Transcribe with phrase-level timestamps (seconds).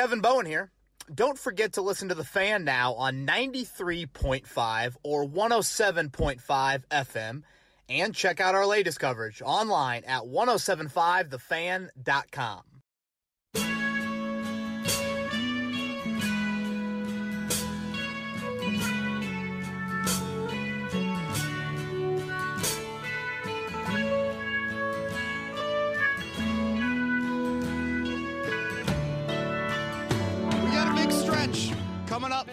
[0.00, 0.72] Kevin Bowen here.
[1.14, 7.42] Don't forget to listen to The Fan now on 93.5 or 107.5 FM
[7.90, 12.69] and check out our latest coverage online at 1075thefan.com.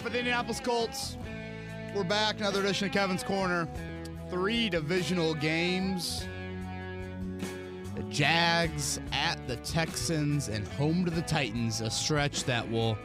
[0.08, 1.18] for the Indianapolis Colts.
[1.94, 3.68] We're back, another edition of Kevin's Corner.
[4.30, 6.26] Three divisional games.
[7.94, 12.98] The Jags at the Texans and home to the Titans, a stretch that will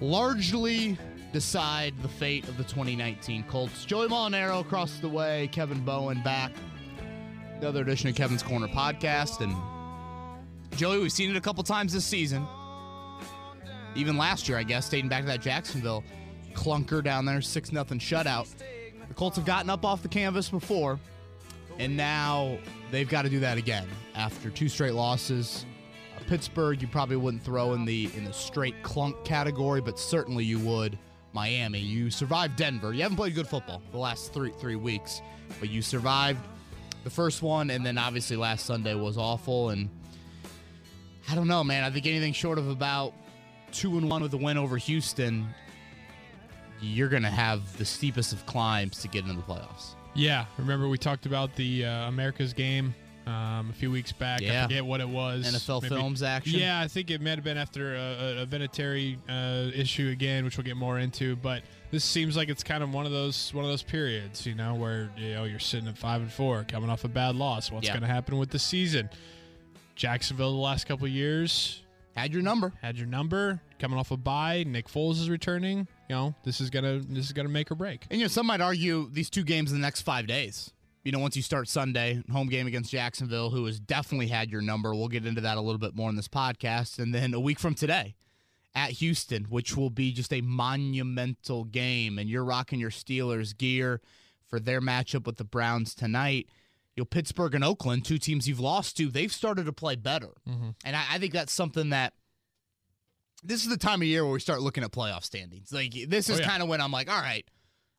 [0.00, 0.96] largely
[1.34, 3.84] decide the fate of the 2019 Colts.
[3.84, 6.52] Joey Molinaro across the way, Kevin Bowen back.
[7.58, 9.42] Another edition of Kevin's Corner podcast.
[9.42, 9.54] And
[10.78, 12.46] Joey, we've seen it a couple times this season
[13.94, 16.04] even last year, I guess, dating back to that Jacksonville
[16.54, 18.48] clunker down there, 6 nothing shutout.
[19.08, 21.00] The Colts have gotten up off the canvas before,
[21.78, 22.58] and now
[22.90, 25.64] they've got to do that again after two straight losses.
[26.16, 30.44] Uh, Pittsburgh, you probably wouldn't throw in the in the straight clunk category, but certainly
[30.44, 30.98] you would.
[31.32, 32.92] Miami, you survived Denver.
[32.92, 35.22] You haven't played good football the last three three weeks,
[35.58, 36.40] but you survived
[37.04, 39.70] the first one, and then obviously last Sunday was awful.
[39.70, 39.88] And
[41.30, 41.84] I don't know, man.
[41.84, 43.14] I think anything short of about
[43.72, 45.46] two and one with a win over Houston,
[46.80, 49.94] you're going to have the steepest of climbs to get into the playoffs.
[50.14, 52.94] Yeah, remember we talked about the uh, America's game
[53.26, 54.40] um, a few weeks back.
[54.40, 54.60] Yeah.
[54.60, 55.46] I forget what it was.
[55.46, 56.58] NFL Maybe- Films action.
[56.58, 60.56] Yeah, I think it might have been after a, a, Vinatieri uh, issue again, which
[60.56, 61.36] we'll get more into.
[61.36, 64.54] But this seems like it's kind of one of those one of those periods, you
[64.54, 67.70] know, where you know you're sitting at five and four, coming off a bad loss.
[67.70, 67.92] What's Yeah.
[67.92, 69.08] going to happen with the season?
[69.94, 71.82] Jacksonville the last couple of years
[72.16, 72.72] Had your number.
[72.82, 74.64] had your number, coming off a bye.
[74.66, 75.86] Nick Foles is returning.
[76.08, 78.06] You know, this is gonna this is gonna make or break.
[78.10, 80.72] And you know, some might argue these two games in the next five days.
[81.04, 84.60] You know, once you start Sunday, home game against Jacksonville, who has definitely had your
[84.60, 84.94] number.
[84.94, 86.98] We'll get into that a little bit more in this podcast.
[86.98, 88.16] And then a week from today
[88.74, 92.18] at Houston, which will be just a monumental game.
[92.18, 94.02] And you're rocking your Steelers gear
[94.46, 96.48] for their matchup with the Browns tonight.
[96.96, 100.30] You know, Pittsburgh and Oakland, two teams you've lost to, they've started to play better.
[100.84, 102.12] And I, I think that's something that
[103.42, 105.72] this is the time of year where we start looking at playoff standings.
[105.72, 106.48] Like this is Oh, yeah.
[106.48, 107.46] kind of when I'm like, all right,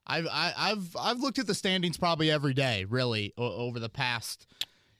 [0.06, 3.90] I've I, I've I've looked at the standings probably every day, really, o- over the
[3.90, 4.46] past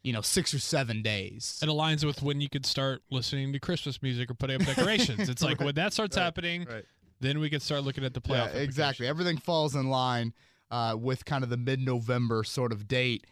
[0.04, 1.60] you know six or seven days.
[1.62, 5.30] It aligns with when you could start listening to Christmas music or putting up decorations.
[5.30, 6.86] It's like when that starts happening, right.
[7.20, 8.56] then we could start looking at the Yeah, playoff.
[8.56, 9.06] exactly.
[9.08, 10.34] Everything falls in line
[10.72, 13.28] uh, with kind of the mid-November sort of date.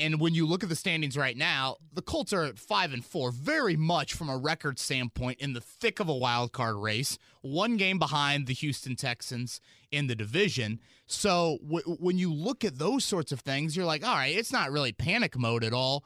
[0.00, 3.04] And when you look at the standings right now, the Colts are at five and
[3.04, 7.18] four, very much from a record standpoint in the thick of a wild card race,
[7.42, 10.80] one game behind the Houston Texans in the division.
[11.06, 14.52] So w- when you look at those sorts of things, you're like, all right, it's
[14.52, 16.04] not really panic mode at all.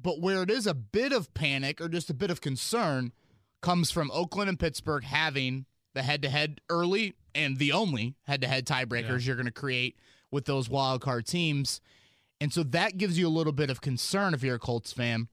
[0.00, 3.12] But where it is a bit of panic or just a bit of concern
[3.60, 8.40] comes from Oakland and Pittsburgh having the head to head early and the only head
[8.40, 9.96] to head tiebreakers you're going to create
[10.30, 11.80] with those wild card teams.
[12.42, 15.28] And so that gives you a little bit of concern if you're a Colts fan.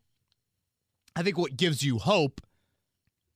[1.16, 2.40] I think what gives you hope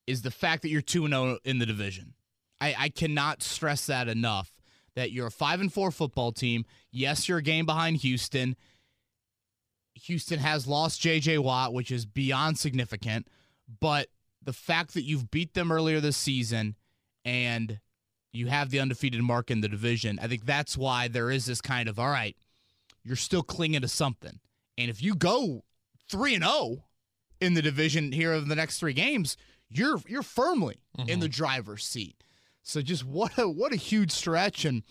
[0.06, 2.14] is the fact that you're 2 0 in the division.
[2.62, 4.54] I, I cannot stress that enough
[4.96, 6.66] that you're a 5 and 4 football team.
[6.92, 8.56] Yes, you're a game behind Houston.
[9.96, 13.28] Houston has lost JJ Watt, which is beyond significant,
[13.80, 14.10] but
[14.40, 16.76] the fact that you've beat them earlier this season
[17.26, 17.80] and
[18.32, 21.60] you have the undefeated mark in the division, I think that's why there is this
[21.60, 22.38] kind of all right,
[23.03, 24.40] you're still clinging to something.
[24.78, 25.64] And if you go
[26.09, 26.84] 3 and 0
[27.40, 29.38] in the division here of the next 3 games,
[29.69, 32.24] you're you're firmly in the driver's seat.
[32.62, 34.84] So just what a what a huge stretch and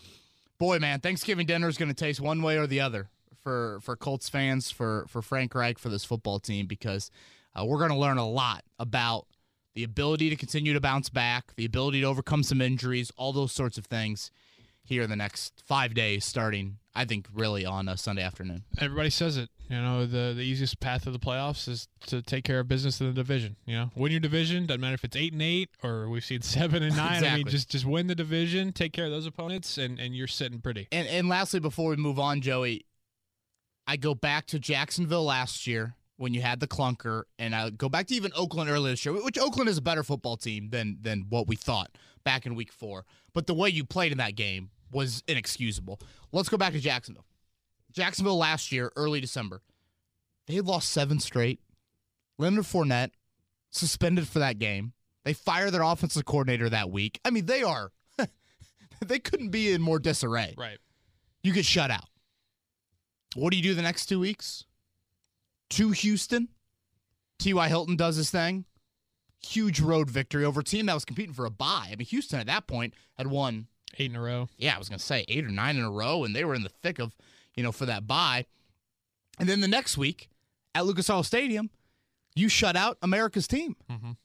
[0.58, 3.08] boy man, Thanksgiving dinner is going to taste one way or the other
[3.42, 7.10] for for Colts fans, for for Frank Reich, for this football team because
[7.54, 9.26] uh, we're going to learn a lot about
[9.74, 13.52] the ability to continue to bounce back, the ability to overcome some injuries, all those
[13.52, 14.31] sorts of things
[14.84, 18.64] here in the next five days, starting I think really on a Sunday afternoon.
[18.79, 19.49] Everybody says it.
[19.69, 23.00] You know, the the easiest path to the playoffs is to take care of business
[23.00, 23.56] in the division.
[23.64, 24.67] You know, win your division.
[24.67, 27.25] Doesn't matter if it's eight and eight or we've seen seven and nine.
[27.25, 30.26] I mean, just just win the division, take care of those opponents, and and you're
[30.26, 30.88] sitting pretty.
[30.93, 32.85] And and lastly, before we move on, Joey,
[33.87, 37.88] I go back to Jacksonville last year when you had the clunker, and I go
[37.88, 40.99] back to even Oakland earlier this year, which Oakland is a better football team than
[41.00, 43.04] than what we thought back in Week Four.
[43.32, 46.00] But the way you played in that game was inexcusable.
[46.32, 47.26] Let's go back to Jacksonville.
[47.92, 49.62] Jacksonville last year, early December,
[50.46, 51.60] they had lost seven straight.
[52.38, 53.10] Leonard Fournette
[53.70, 54.92] suspended for that game.
[55.24, 57.20] They fire their offensive coordinator that week.
[57.24, 57.92] I mean, they are
[59.06, 60.54] they couldn't be in more disarray.
[60.56, 60.78] Right.
[61.42, 62.08] You get shut out.
[63.34, 64.64] What do you do the next two weeks?
[65.70, 66.48] To Houston.
[67.38, 67.68] T.Y.
[67.68, 68.64] Hilton does his thing.
[69.46, 71.88] Huge road victory over a team that was competing for a bye.
[71.92, 73.66] I mean, Houston at that point had won,
[73.98, 74.48] Eight in a row.
[74.56, 76.54] yeah, I was going to say eight or nine in a row, and they were
[76.54, 77.14] in the thick of,
[77.54, 78.46] you know, for that bye.
[79.38, 80.28] And then the next week
[80.74, 81.70] at Lucas Oil Stadium,
[82.34, 83.76] you shut out America's team.
[83.90, 84.16] Mhm.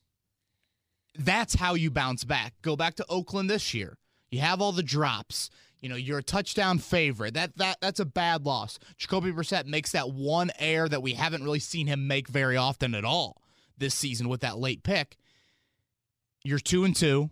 [1.18, 2.54] That's how you bounce back.
[2.62, 3.98] Go back to Oakland this year.
[4.30, 5.50] You have all the drops.
[5.82, 7.34] You know, you're a touchdown favorite.
[7.34, 8.80] That that that's a bad loss.
[8.98, 12.94] Jacoby Brissett makes that one error that we haven't really seen him make very often
[12.96, 13.42] at all
[13.78, 15.18] this season with that late pick.
[16.44, 17.30] You're two and two.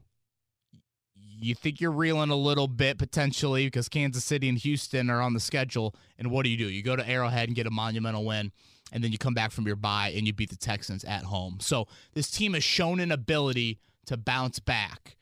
[1.18, 5.34] You think you're reeling a little bit potentially because Kansas City and Houston are on
[5.34, 5.96] the schedule.
[6.18, 6.70] And what do you do?
[6.70, 8.52] You go to Arrowhead and get a monumental win,
[8.92, 11.58] and then you come back from your bye and you beat the Texans at home.
[11.60, 15.18] So this team has shown an ability to bounce back.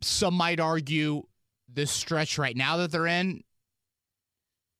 [0.00, 1.24] Some might argue
[1.68, 3.42] this stretch right now that they're in,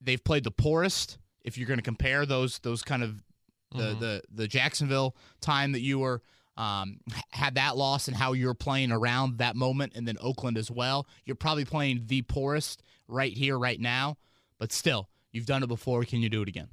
[0.01, 1.19] they've played the poorest.
[1.43, 3.23] If you're going to compare those those kind of
[3.75, 6.23] the the the Jacksonville time that you were
[6.57, 7.01] um,
[7.31, 10.71] had that loss and how you were playing around that moment, and then Oakland as
[10.71, 14.17] well, you're probably playing the poorest right here, right now.
[14.59, 16.05] But still, you've done it before.
[16.05, 16.69] Can you do it again?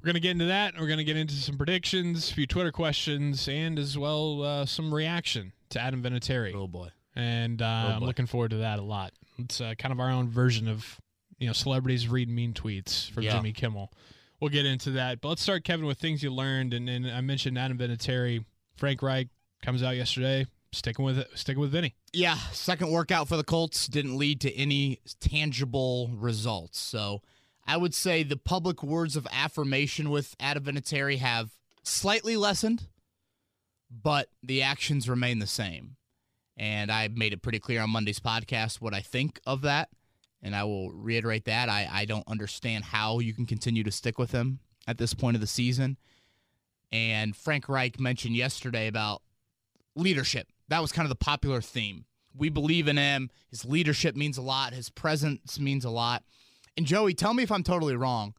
[0.00, 0.74] We're going to get into that.
[0.78, 4.64] We're going to get into some predictions, a few Twitter questions, and as well uh,
[4.64, 6.54] some reaction to Adam Vinatieri.
[6.54, 6.88] Oh boy.
[7.16, 9.12] and uh, I'm looking forward to that a lot.
[9.38, 11.00] It's uh, kind of our own version of
[11.40, 13.32] you know celebrities read mean tweets from Yeah.
[13.32, 13.92] Jimmy Kimmel.
[14.40, 16.72] We'll get into that, but let's start, Kevin, with things you learned.
[16.72, 18.44] And, and I mentioned Adam Vinatieri.
[18.76, 19.28] Frank Reich
[19.62, 21.96] comes out yesterday, sticking with it, sticking with Vinny.
[22.12, 26.78] Yeah, second workout for the Colts didn't lead to any tangible results.
[26.78, 27.22] So
[27.66, 31.50] I would say the public words of affirmation with Adam Vinatieri have
[31.82, 32.86] slightly lessened,
[33.90, 35.96] but the actions remain the same.
[36.56, 39.88] And I made it pretty clear on Monday's podcast what I think of that.
[40.42, 41.68] And I will reiterate that.
[41.68, 45.34] I, I don't understand how you can continue to stick with him at this point
[45.34, 45.96] of the season.
[46.92, 49.22] And Frank Reich mentioned yesterday about
[49.96, 50.48] leadership.
[50.68, 52.04] That was kind of the popular theme.
[52.34, 53.30] We believe in him.
[53.50, 54.72] His leadership means a lot.
[54.72, 56.22] His presence means a lot.
[56.76, 58.34] And Joey, tell me if I'm totally wrong.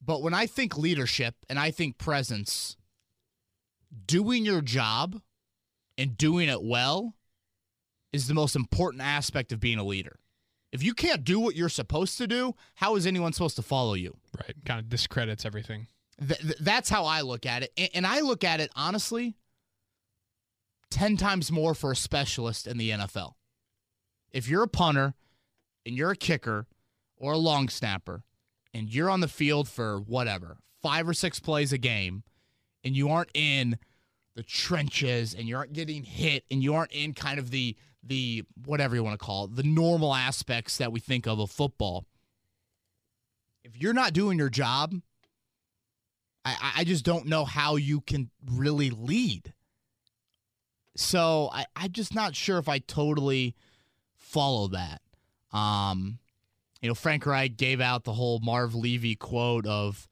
[0.00, 2.76] But when I think leadership and I think presence,
[4.06, 5.20] doing your job
[5.96, 7.14] and doing it well
[8.12, 10.18] is the most important aspect of being a leader.
[10.72, 13.94] If you can't do what you're supposed to do, how is anyone supposed to follow
[13.94, 14.16] you?
[14.36, 15.86] Right, kind of discredits everything.
[16.20, 17.72] Th- th- that's how I look at it.
[17.76, 19.36] And, and I look at it honestly
[20.90, 23.34] 10 times more for a specialist in the NFL.
[24.30, 25.14] If you're a punter
[25.86, 26.66] and you're a kicker
[27.16, 28.22] or a long snapper
[28.74, 32.24] and you're on the field for whatever, five or six plays a game,
[32.84, 33.78] and you aren't in
[34.34, 38.44] the trenches and you aren't getting hit and you aren't in kind of the the
[38.64, 42.06] whatever you want to call it, the normal aspects that we think of of football.
[43.64, 44.94] If you're not doing your job,
[46.44, 49.52] I, I just don't know how you can really lead.
[50.96, 53.54] So I, I'm just not sure if I totally
[54.16, 55.00] follow that.
[55.52, 56.18] Um,
[56.80, 60.08] you know, Frank Reich gave out the whole Marv Levy quote of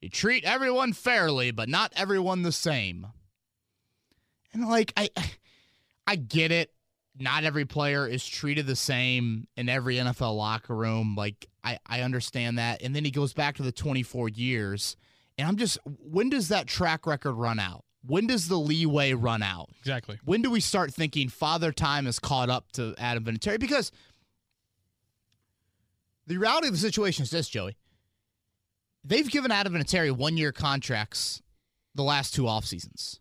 [0.00, 3.08] you treat everyone fairly, but not everyone the same.
[4.52, 5.10] And like I
[6.06, 6.72] I get it.
[7.18, 11.14] Not every player is treated the same in every NFL locker room.
[11.16, 12.82] Like I, I understand that.
[12.82, 14.96] And then he goes back to the 24 years.
[15.36, 17.84] And I'm just, when does that track record run out?
[18.06, 19.70] When does the leeway run out?
[19.80, 20.18] Exactly.
[20.24, 23.58] When do we start thinking father time has caught up to Adam Vinatieri?
[23.58, 23.90] Because
[26.26, 27.76] the reality of the situation is this, Joey.
[29.04, 31.42] They've given Adam Vinatieri one year contracts
[31.94, 33.20] the last two off seasons.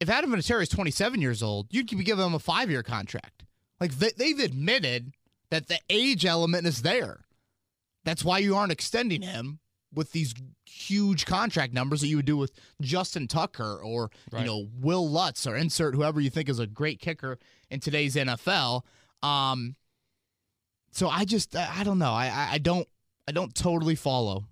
[0.00, 3.44] If Adam Vinatieri is 27 years old, you'd be giving him a five year contract.
[3.80, 5.12] Like they, they've admitted
[5.50, 7.20] that the age element is there.
[8.04, 9.58] That's why you aren't extending him
[9.94, 10.34] with these
[10.66, 14.40] huge contract numbers that you would do with Justin Tucker or Right.
[14.40, 17.38] you know Wil Lutz or insert whoever you think is a great kicker
[17.70, 18.82] in today's NFL.
[19.22, 19.74] Um,
[20.92, 22.12] so I just I don't know.
[22.12, 22.86] I I, I don't
[23.26, 24.44] I don't totally follow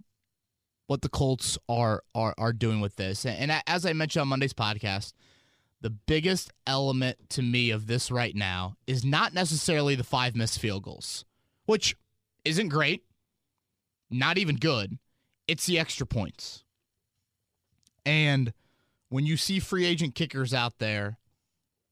[0.87, 3.25] what the Colts are are are doing with this.
[3.27, 5.13] And as I mentioned on Monday's podcast,
[5.81, 10.59] the biggest element to me of this right now is not necessarily the five missed
[10.59, 11.25] field goals,
[11.67, 11.97] which
[12.45, 13.05] isn't great,
[14.11, 14.99] not even good.
[15.47, 16.65] It's the extra points.
[18.05, 18.53] And
[19.09, 21.19] when you see free agent kickers out there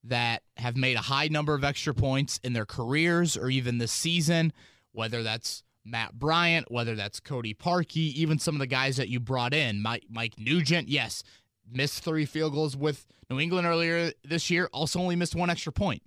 [0.05, 3.93] that have made a high number of extra points in their careers or even this
[3.93, 4.53] season,
[4.93, 9.21] whether that's Matt Bryant, whether that's Cody Parkey, even some of the guys that you
[9.21, 11.23] brought in, Mike, Mike Nugent, yes,
[11.71, 14.68] missed three field goals with New England earlier this year.
[14.73, 16.02] Also, only missed one extra point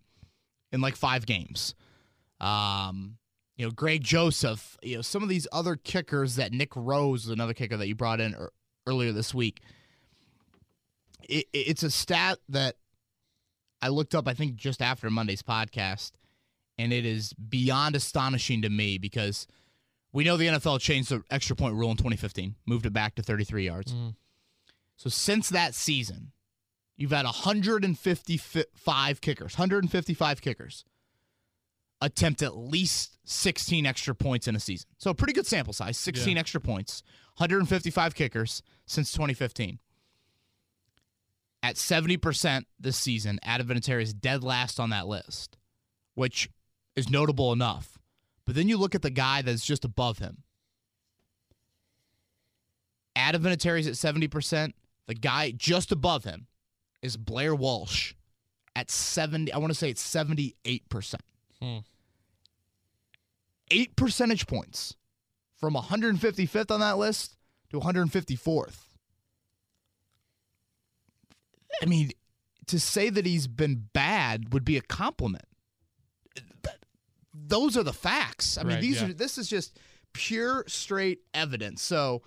[0.72, 1.76] in like five games.
[2.40, 3.18] Um,
[3.56, 4.78] you know, Greg Joseph.
[4.82, 8.22] You know, some of these other kickers that Nick Rose, another kicker that you brought
[8.22, 8.52] in er,
[8.86, 9.62] earlier this week.
[11.28, 12.76] It, it's a stat that
[13.82, 14.28] I looked up.
[14.28, 16.12] I think just after Monday's podcast,
[16.78, 19.48] and it is beyond astonishing to me because
[20.14, 23.24] we know the NFL changed the extra point rule in 2015, moved it back to
[23.24, 23.94] 33 yards.
[23.94, 24.16] Mm.
[24.98, 26.32] So since that season,
[26.98, 30.84] you've had 155 kickers, 155 kickers
[32.02, 34.88] attempt at least 16 extra points in a season.
[34.98, 36.40] So a pretty good sample size, 16 Yeah.
[36.40, 37.02] extra points,
[37.38, 39.80] 155 kickers since 2015.
[41.64, 45.58] At 70% this season, Adam Vinatieri is dead last on that list,
[46.14, 46.50] which
[46.96, 47.98] is notable enough.
[48.46, 50.44] But then you look at the guy that's just above him.
[53.16, 54.74] Adam Vinatieri's at 70%.
[55.08, 56.48] The guy just above him
[57.02, 58.14] is Blair Walsh
[58.76, 59.52] at 70.
[59.52, 61.16] I want to say it's 78%.
[61.62, 61.78] Hmm.
[63.72, 64.96] Eight percentage points
[65.56, 67.36] from 155th on that list
[67.72, 68.78] to 154th.
[71.82, 72.12] I mean,
[72.68, 75.46] to say that he's been bad would be a compliment.
[77.34, 78.58] Those are the facts.
[78.58, 79.10] I mean, these yeah.
[79.10, 79.80] are this is just
[80.12, 81.82] pure straight evidence.
[81.82, 82.24] So,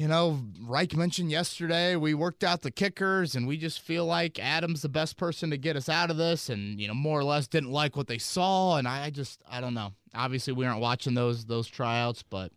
[0.00, 4.38] you know, Reich mentioned yesterday we worked out the kickers and we just feel like
[4.38, 7.24] Adam's the best person to get us out of this and you know, more or
[7.24, 9.92] less didn't like what they saw and I, I just I don't know.
[10.14, 12.50] Obviously we aren't watching those those tryouts, but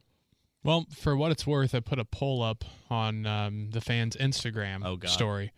[0.64, 4.82] Well, for what it's worth, I put a poll up on um, the fans' Instagram
[4.86, 5.10] Oh, God.
[5.12, 5.52] story.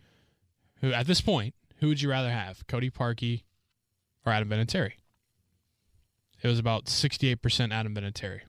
[0.80, 3.44] Who at this point, who would you rather have, Cody Parkey
[4.26, 4.94] or Adam Vinatieri?
[6.42, 8.40] It was about sixty-eight percent Adam Vinatieri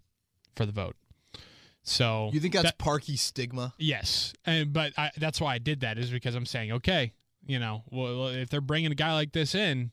[0.56, 0.96] for the vote.
[1.90, 3.74] So You think that's that- Parkey stigma?
[3.78, 7.14] yes, and but I, that's why I did that is because I'm saying okay,
[7.46, 9.92] you know, well if they're bringing a guy like this in,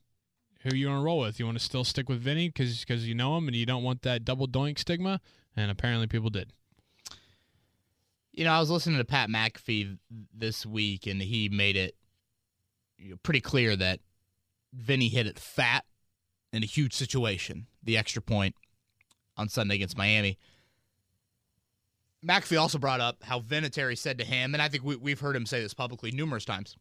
[0.62, 1.38] who you want to roll with?
[1.38, 3.84] You want to still stick with Vinny because because you know him and you don't
[3.84, 5.20] want that double doink stigma,
[5.56, 6.52] and apparently people did.
[8.32, 9.98] You know, I was listening to Pat McAfee
[10.36, 11.94] this week, and he made it
[12.98, 14.00] you know, pretty clear that
[14.72, 15.84] Vinny hit it fat
[16.52, 18.56] in a huge situation, the extra point
[19.36, 20.36] on Sunday against Miami.
[22.24, 25.36] McAfee also brought up how Vinatieri said to him, and I think we, we've heard
[25.36, 26.76] him say this publicly numerous times.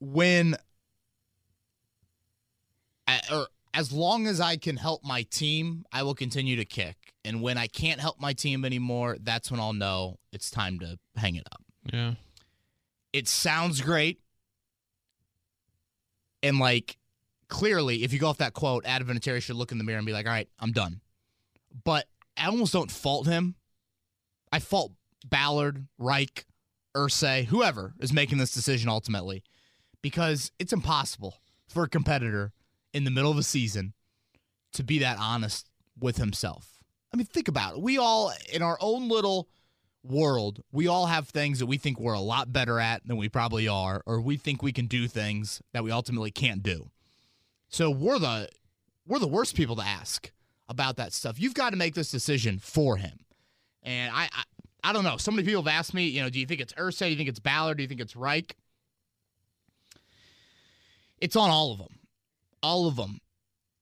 [0.00, 0.56] When,
[3.30, 6.96] or as long as I can help my team, I will continue to kick.
[7.24, 10.98] And when I can't help my team anymore, that's when I'll know it's time to
[11.16, 11.62] hang it up.
[11.92, 12.14] Yeah.
[13.12, 14.20] It sounds great.
[16.42, 16.96] And like
[17.48, 20.06] clearly, if you go off that quote, Adam Vinatieri should look in the mirror and
[20.06, 21.00] be like, all right, I'm done.
[21.84, 22.06] But
[22.40, 23.54] I almost don't fault him.
[24.52, 24.92] I fault
[25.24, 26.46] Ballard, Reich,
[26.96, 29.44] Irsay, whoever is making this decision ultimately.
[30.02, 31.36] Because it's impossible
[31.68, 32.52] for a competitor
[32.92, 33.92] in the middle of a season
[34.72, 35.68] to be that honest
[35.98, 36.78] with himself.
[37.12, 37.82] I mean, think about it.
[37.82, 39.48] We all, in our own little
[40.02, 43.28] world, we all have things that we think we're a lot better at than we
[43.28, 46.90] probably are, or we think we can do things that we ultimately can't do.
[47.68, 48.48] So we're the
[49.06, 50.30] we're the worst people to ask
[50.70, 51.38] about that stuff.
[51.38, 53.18] You've got to make this decision for him.
[53.82, 54.44] And I, I
[54.82, 55.18] I don't know.
[55.18, 57.00] So many people have asked me, you know, do you think it's Irsay?
[57.00, 57.76] Do you think it's Ballard?
[57.76, 58.56] Do you think it's Reich?
[61.20, 61.98] It's on all of them.
[62.62, 63.20] All of them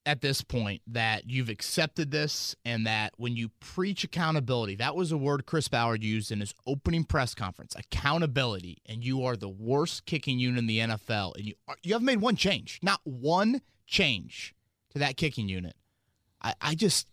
[0.06, 5.12] at this point that you've accepted this and that when you preach accountability, that was
[5.12, 9.48] a word Chris Ballard used in his opening press conference, accountability, and you are the
[9.48, 13.00] worst kicking unit in the NFL and you are, you haven't made one change, not
[13.04, 14.54] one change
[14.90, 15.76] to that kicking unit.
[16.42, 17.06] I, I just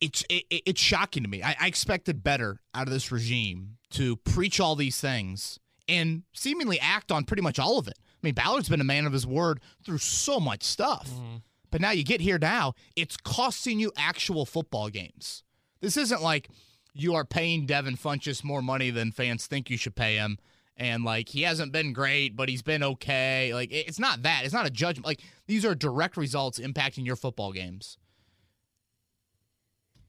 [0.00, 1.42] it's it, it- it's shocking to me.
[1.42, 6.78] I, I expected better out of this regime to preach all these things and seemingly
[6.80, 7.98] act on pretty much all of it.
[7.98, 11.10] I mean, Ballard's been a man of his word through so much stuff.
[11.10, 11.36] Mm-hmm.
[11.70, 15.42] But now you get here now, it's costing you actual football games.
[15.80, 16.48] This isn't like
[16.92, 20.38] you are paying Devin Funchess more money than fans think you should pay him.
[20.82, 23.54] And like he hasn't been great, but he's been okay.
[23.54, 24.44] Like it's not that.
[24.44, 25.06] It's not a judgment.
[25.06, 27.98] Like these are direct results impacting your football games.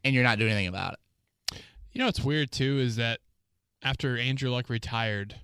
[0.04, 1.62] And you're not doing anything about it.
[1.92, 3.20] You know what's weird too is that
[3.84, 5.36] after Andrew Luck retired,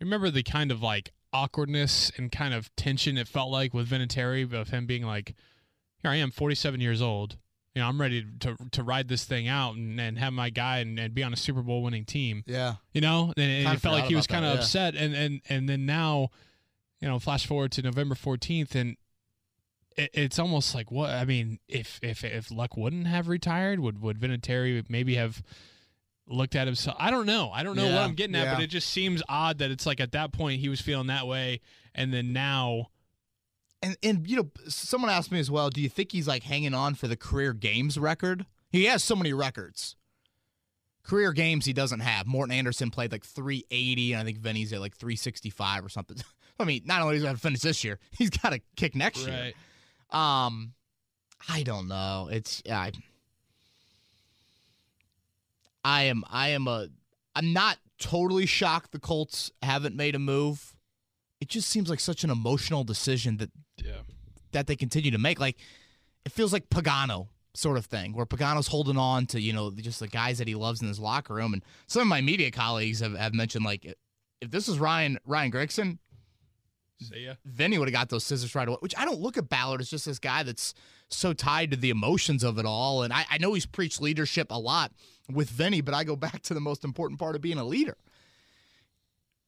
[0.00, 4.52] remember the kind of like awkwardness and kind of tension it felt like with Vinatieri
[4.52, 5.36] of him being like,
[5.98, 7.36] "Here I am, 47 years old.
[7.78, 10.78] You know, I'm ready to to ride this thing out and, and have my guy
[10.78, 12.74] and, and be on a Super Bowl winning team." Yeah.
[12.92, 14.58] You know, and, and it felt like he was kind of yeah.
[14.58, 16.30] upset, and and and then now,
[17.00, 18.96] you know, flash forward to November 14th, and
[19.96, 24.02] it, it's almost like what I mean, if if if Luck wouldn't have retired, would
[24.02, 25.40] would Vinatieri maybe have
[26.26, 26.96] looked at himself.
[26.98, 27.52] I don't know.
[27.52, 30.00] I don't know what I'm getting at, but it just seems odd that it's like
[30.00, 31.60] at that point he was feeling that way,
[31.94, 32.88] and then now,
[33.82, 35.70] And and you know, someone asked me as well.
[35.70, 38.46] Do you think he's like hanging on for the career games record?
[38.70, 39.96] He has so many records.
[41.04, 42.26] Career games he doesn't have.
[42.26, 46.18] Morten Andersen played like 380, and I think Vinny's at like 365 or something.
[46.60, 48.94] I mean, not only does he have to finish this year, he's got to kick
[48.94, 49.52] next year.
[50.10, 50.74] Um,
[51.48, 52.28] I don't know.
[52.30, 52.92] It's I.
[55.84, 56.24] I am.
[56.28, 56.88] I am a.
[57.34, 60.74] I'm not totally shocked the Colts haven't made a move.
[61.40, 63.50] It just seems like such an emotional decision that
[63.82, 64.00] Yeah.
[64.52, 65.38] that they continue to make.
[65.40, 65.56] Like
[66.24, 70.00] it feels like Pagano sort of thing, where Pagano's holding on to you know just
[70.00, 71.52] the guys that he loves in his locker room.
[71.54, 73.84] And some of my media colleagues have, have mentioned like
[74.40, 75.98] if this was Ryan Ryan Grigson,
[77.00, 77.34] See ya.
[77.44, 78.78] Vinny would have got those scissors right away.
[78.80, 80.74] Which I don't look at Ballard as just this guy that's
[81.08, 83.04] so tied to the emotions of it all.
[83.04, 84.92] And I, I know he's preached leadership a lot
[85.32, 87.96] with Vinny, but I go back to the most important part of being a leader.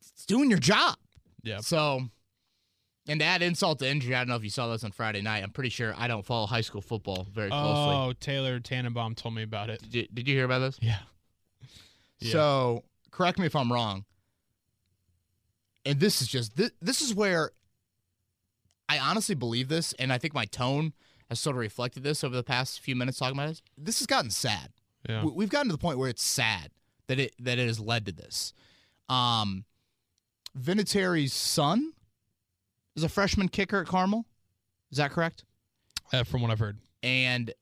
[0.00, 0.97] It's doing your job.
[1.42, 1.59] Yeah.
[1.61, 2.02] So,
[3.09, 5.23] and to add insult to injury, I don't know if you saw this on Friday
[5.23, 5.42] night.
[5.42, 7.94] I'm pretty sure I don't follow high school football very closely.
[7.94, 9.80] Oh, Taylor Tannenbaum told me about it.
[9.82, 10.78] Did, you, did you hear about this?
[10.80, 10.99] Yeah.
[12.20, 12.32] Yeah.
[12.32, 14.04] So, correct me if I'm wrong.
[15.87, 17.52] And this is just this, this is where
[18.88, 20.92] I honestly believe this, and I think my tone
[21.30, 23.62] has sort of reflected this over the past few minutes talking about this.
[23.78, 24.70] This has gotten sad.
[25.09, 25.25] Yeah.
[25.25, 26.70] We- We've gotten to the point where it's sad
[27.06, 28.52] that it that it has led to this.
[29.09, 29.64] Um,
[30.59, 31.92] Vinatieri's son
[32.97, 34.26] is a freshman kicker at Carmel.
[34.90, 35.45] Is that correct?
[36.12, 36.78] Uh, from what I've heard.
[37.02, 37.52] and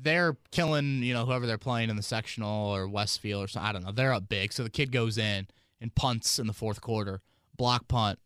[0.00, 3.68] they're killing, you know, whoever they're playing in the sectional or Westfield or something.
[3.68, 3.90] I don't know.
[3.92, 4.52] They're up big.
[4.52, 5.48] So the kid goes in
[5.80, 7.20] and punts in the fourth quarter,
[7.56, 8.18] block punt,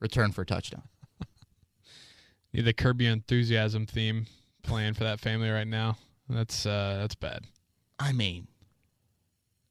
[0.00, 0.84] return for a touchdown.
[2.52, 4.26] Need the Curb Your Enthusiasm theme
[4.62, 5.98] playing for that family right now.
[6.28, 7.44] That's uh that's bad.
[7.98, 8.46] I mean,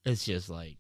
[0.06, 0.76] it's just like,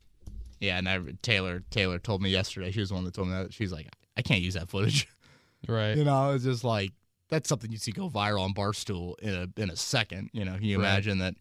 [0.64, 0.78] yeah.
[0.78, 2.72] And I, Taylor Taylor told me yesterday.
[2.72, 3.54] She was the one that told me that.
[3.54, 5.08] She's like, I can't use that footage.
[5.66, 5.96] Right.
[5.96, 6.92] You know, it's just like
[7.30, 10.30] that's something you see go viral on Barstool in a in a second.
[10.34, 10.90] You know, can you Right.
[10.90, 11.36] imagine that?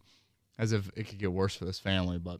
[0.57, 2.39] As if it could get worse for this family, but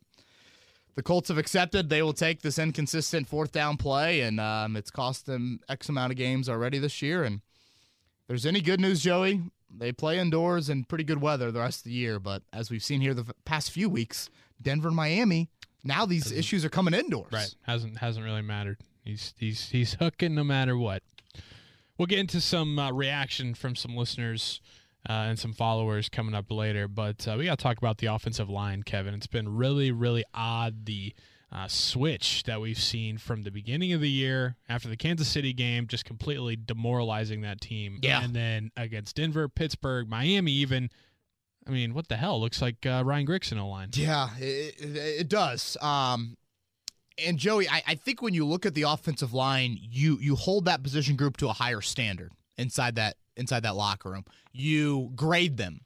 [0.96, 4.92] the Colts have accepted they will take this inconsistent fourth down play, and um, it's
[4.92, 7.24] cost them X amount of games already this year.
[7.26, 11.60] And if there's any good news, Joey, they play indoors in pretty good weather the
[11.60, 12.18] rest of the year.
[12.18, 14.30] But as we've seen here the past few weeks,
[14.62, 15.50] Denver and Miami,
[15.84, 17.32] now these issues are coming indoors.
[17.32, 17.54] Right.
[17.64, 18.80] Hasn't hasn't really mattered.
[19.04, 21.04] He's he's he's hooking no matter what.
[21.98, 24.62] We'll get into some uh, reaction from some listeners
[25.08, 28.08] uh, and some followers coming up later, but uh, we got to talk about the
[28.08, 29.14] offensive line, Kevin.
[29.14, 31.14] It's been really really odd the
[31.52, 35.54] uh, switch that we've seen from the beginning of the year after the Kansas City
[35.54, 38.00] game, just completely demoralizing that team.
[38.02, 38.24] Yeah.
[38.24, 40.90] And then against Denver, Pittsburgh, Miami, even.
[41.68, 42.40] I mean, what the hell?
[42.40, 43.90] Looks like uh, Ryan Grigson O line.
[43.94, 45.78] Yeah, it, it, it does.
[45.82, 46.38] Um,
[47.24, 50.66] and Joey, I, I think when you look at the offensive line, you you hold
[50.66, 54.26] that position group to a higher standard inside that inside that locker room.
[54.52, 55.82] You grade them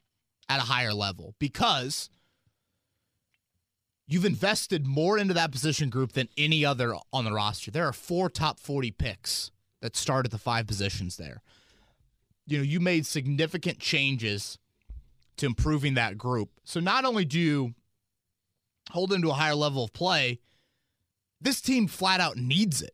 [0.49, 2.09] at a higher level because
[4.07, 7.71] you've invested more into that position group than any other on the roster.
[7.71, 11.41] There are four top 40 picks that start at the five positions there.
[12.45, 14.57] You know, you made significant changes
[15.37, 16.49] to improving that group.
[16.63, 17.73] So not only do you
[18.91, 20.39] hold them to a higher level of play,
[21.41, 22.93] this team flat out needs it.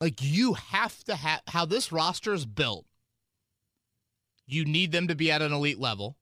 [0.00, 2.86] Like you have to have how this roster is built.
[4.46, 6.16] You need them to be at an elite level.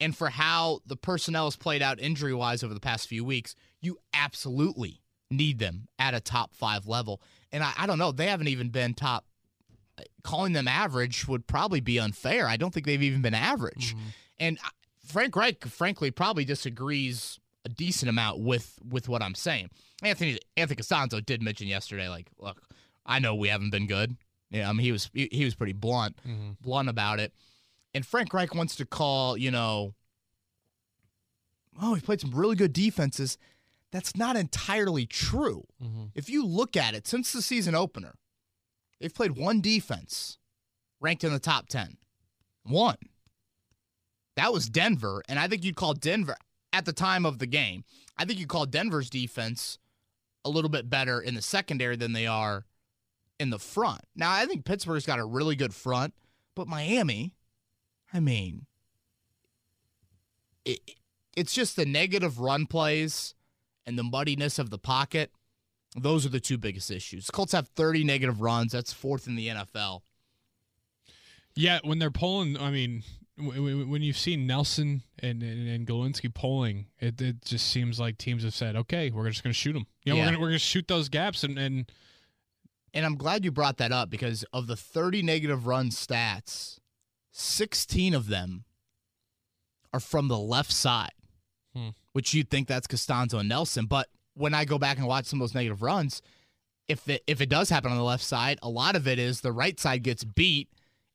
[0.00, 3.54] And for how the personnel has played out injury wise over the past few weeks,
[3.80, 7.22] you absolutely need them at a top five level.
[7.52, 9.26] And I, I don't know, they haven't even been top.
[10.22, 12.46] Calling them average would probably be unfair.
[12.46, 13.94] I don't think they've even been average.
[14.38, 14.58] And
[15.04, 19.70] Frank Reich, frankly, probably disagrees a decent amount with with what I'm saying.
[20.02, 22.60] Anthony Anthony Castonzo did mention yesterday, like, look,
[23.06, 24.16] I know we haven't been good.
[24.50, 26.50] Yeah, I mean, he was he, he was pretty blunt Mm-hmm.
[26.60, 27.32] blunt about it.
[27.94, 29.94] And Frank Reich wants to call, you know,
[31.80, 33.38] oh, he played some really good defenses.
[33.90, 35.64] That's not entirely true.
[35.82, 36.04] Mm-hmm.
[36.14, 38.14] If you look at it since the season opener,
[39.02, 40.38] they've played one defense
[41.00, 41.98] ranked in the top 10.
[42.62, 42.96] One.
[44.36, 45.22] That was Denver.
[45.28, 46.36] And I think you'd call Denver
[46.72, 47.84] at the time of the game.
[48.16, 49.78] I think you'd call Denver's defense
[50.44, 52.64] a little bit better in the secondary than they are
[53.38, 54.02] in the front.
[54.14, 56.14] Now, I think Pittsburgh's got a really good front,
[56.54, 57.34] but Miami,
[58.12, 58.66] I mean,
[60.64, 60.78] it,
[61.36, 63.34] it's just the negative run plays
[63.84, 65.32] and the muddiness of the pocket.
[65.96, 67.30] Those are the two biggest issues.
[67.30, 68.72] Colts have 30 negative runs.
[68.72, 70.00] That's fourth in the NFL.
[71.54, 73.02] Yeah, when they're pulling, I mean,
[73.36, 78.42] when you've seen Nelson and and, and Glowinski pulling, it, it just seems like teams
[78.44, 79.86] have said, okay, we're just going to shoot them.
[80.04, 80.24] You know, Yeah.
[80.26, 81.90] we're going we're to shoot those gaps, and and
[82.94, 86.78] And I'm glad you brought that up because of the 30 negative run stats,
[87.32, 88.64] 16 of them
[89.92, 91.12] are from the left side,
[91.74, 91.90] Hmm.
[92.12, 93.86] which you'd think that's Castonzo and Nelson.
[93.86, 96.22] But when I go back and watch some of those negative runs,
[96.88, 99.40] if it, if it does happen on the left side, a lot of it is
[99.40, 100.68] the right side gets beat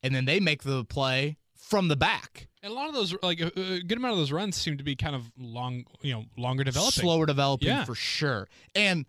[0.03, 2.47] and then they make the play from the back.
[2.63, 3.49] and a lot of those like a,
[3.81, 7.01] good amount of those runs seem to be kind of long, you know, longer developing.
[7.01, 7.83] Slower developing Yeah.
[7.83, 8.47] for sure.
[8.73, 9.05] And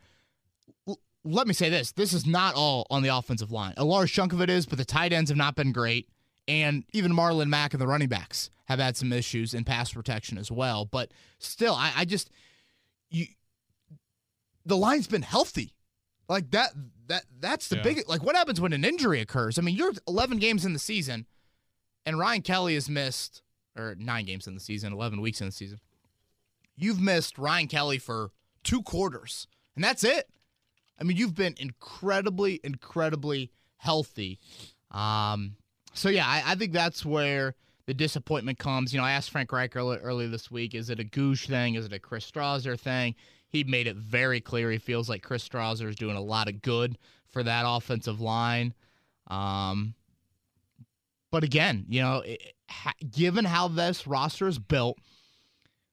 [0.89, 3.75] l- let me say this this is not all on the offensive line.
[3.77, 6.09] A large chunk of it is, but the tight ends have not been great.
[6.49, 10.39] And even Marlon Mack and the running backs have had some issues in pass protection
[10.39, 10.85] as well.
[10.87, 12.31] But still, I, I just
[13.11, 13.27] you
[14.69, 15.75] the line's been healthy.
[16.29, 16.71] Like that
[17.09, 17.83] that that's the Yeah.
[17.83, 19.59] big like what happens when an injury occurs?
[19.59, 21.27] I mean, you're 11 games in the season
[22.07, 23.43] and Ryan Kelly has missed
[23.77, 25.79] or 9 games in the season, 11 weeks in the season.
[26.77, 28.31] You've missed Ryan Kelly for
[28.63, 30.29] two quarters, and that's it.
[31.01, 34.39] I mean, you've been incredibly, incredibly healthy.
[34.91, 35.57] Um,
[35.95, 37.55] so yeah, I, I think that's where
[37.87, 38.93] the disappointment comes.
[38.93, 41.75] You know, I asked Frank Reich earlier, earlier this week: is it a Goosh thing?
[41.75, 43.15] Is it a Chris Strausser thing?
[43.49, 46.63] He made it very clear he feels like Chris Strausser is doing a lot of
[46.63, 48.75] good for that offensive line.
[49.29, 49.95] Um,
[51.31, 54.99] but again, you know, it, ha, given how this roster is built,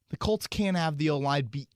[0.10, 1.68] the Colts can't have the O line be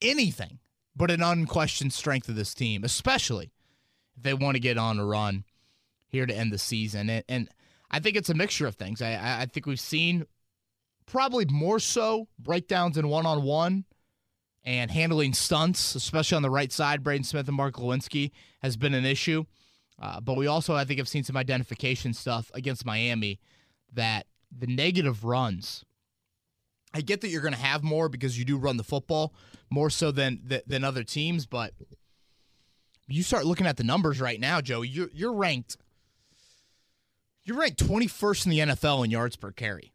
[0.00, 0.58] anything
[0.96, 3.50] but an unquestioned strength of this team, especially
[4.16, 5.44] if they want to get on a run
[6.06, 7.10] here to end the season.
[7.10, 7.48] And, and
[7.90, 9.02] I think it's a mixture of things.
[9.02, 10.26] I I think we've seen
[11.06, 13.84] probably more so breakdowns in one on one
[14.64, 17.02] and handling stunts, especially on the right side.
[17.02, 18.30] Braden Smith and Mark Glowinski
[18.62, 19.44] has been an issue.
[20.00, 23.40] Uh, but we also, I think, have seen some identification stuff against Miami
[23.92, 25.84] that the negative runs.
[26.92, 29.34] I get that you're going to have more because you do run the football
[29.70, 31.72] more so than than, than other teams, but
[33.06, 34.82] you start looking at the numbers right now, Joe.
[34.82, 35.76] You're you're ranked.
[37.44, 39.93] You're ranked 21st in the NFL in yards per carry.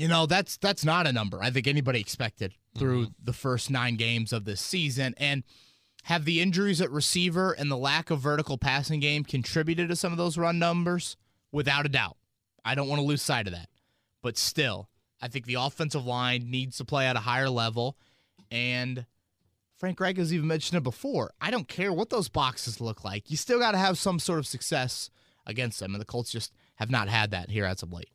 [0.00, 3.12] You know that's that's not a number I think anybody expected through mm-hmm.
[3.22, 5.44] the first nine games of this season, and
[6.04, 10.10] have the injuries at receiver and the lack of vertical passing game contributed to some
[10.10, 11.18] of those run numbers?
[11.52, 12.16] Without a doubt.
[12.64, 13.68] I don't want to lose sight of that.
[14.22, 14.88] But still,
[15.20, 17.98] I think the offensive line needs to play at a higher level.
[18.50, 19.04] And
[19.76, 21.32] Frank Reich has even mentioned it before.
[21.42, 23.30] I don't care what those boxes look like.
[23.30, 25.10] You still got to have some sort of success
[25.44, 25.92] against them.
[25.92, 28.08] And the Colts just have not had that here as of late.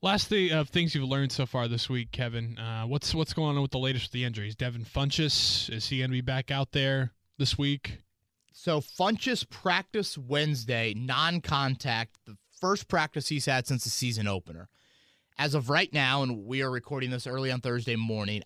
[0.00, 2.56] Last thing of things you've learned so far this week, Kevin.
[2.56, 4.54] Uh, what's what's going on with the latest with the injuries?
[4.54, 7.98] Devin Funchess is he going to be back out there this week?
[8.52, 14.68] So Funchess practice Wednesday, non-contact, the first practice he's had since the season opener.
[15.36, 18.44] As of right now, and we are recording this early on Thursday morning,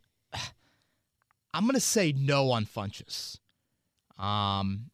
[1.55, 3.39] I'm going to say no on Funchess.
[4.19, 4.91] Um,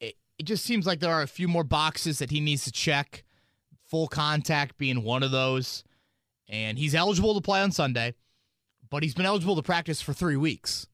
[0.00, 2.72] it, it just seems like there are a few more boxes that he needs to
[2.72, 3.22] check.
[3.86, 5.84] Full contact being one of those,
[6.50, 8.14] and he's eligible to play on Sunday,
[8.90, 10.88] but he's been eligible to practice for three weeks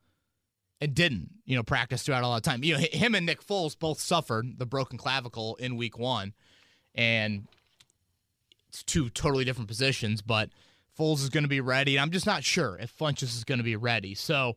[0.80, 2.62] and didn't, you know, practice throughout all the time.
[2.62, 6.34] You know, him and Nick Foles both suffered the broken clavicle in week one,
[6.94, 7.48] and
[8.68, 10.20] it's two totally different positions.
[10.20, 10.50] But
[10.96, 11.96] Foles is going to be ready.
[11.96, 14.14] And I'm just not sure if Funchess is going to be ready.
[14.14, 14.56] So,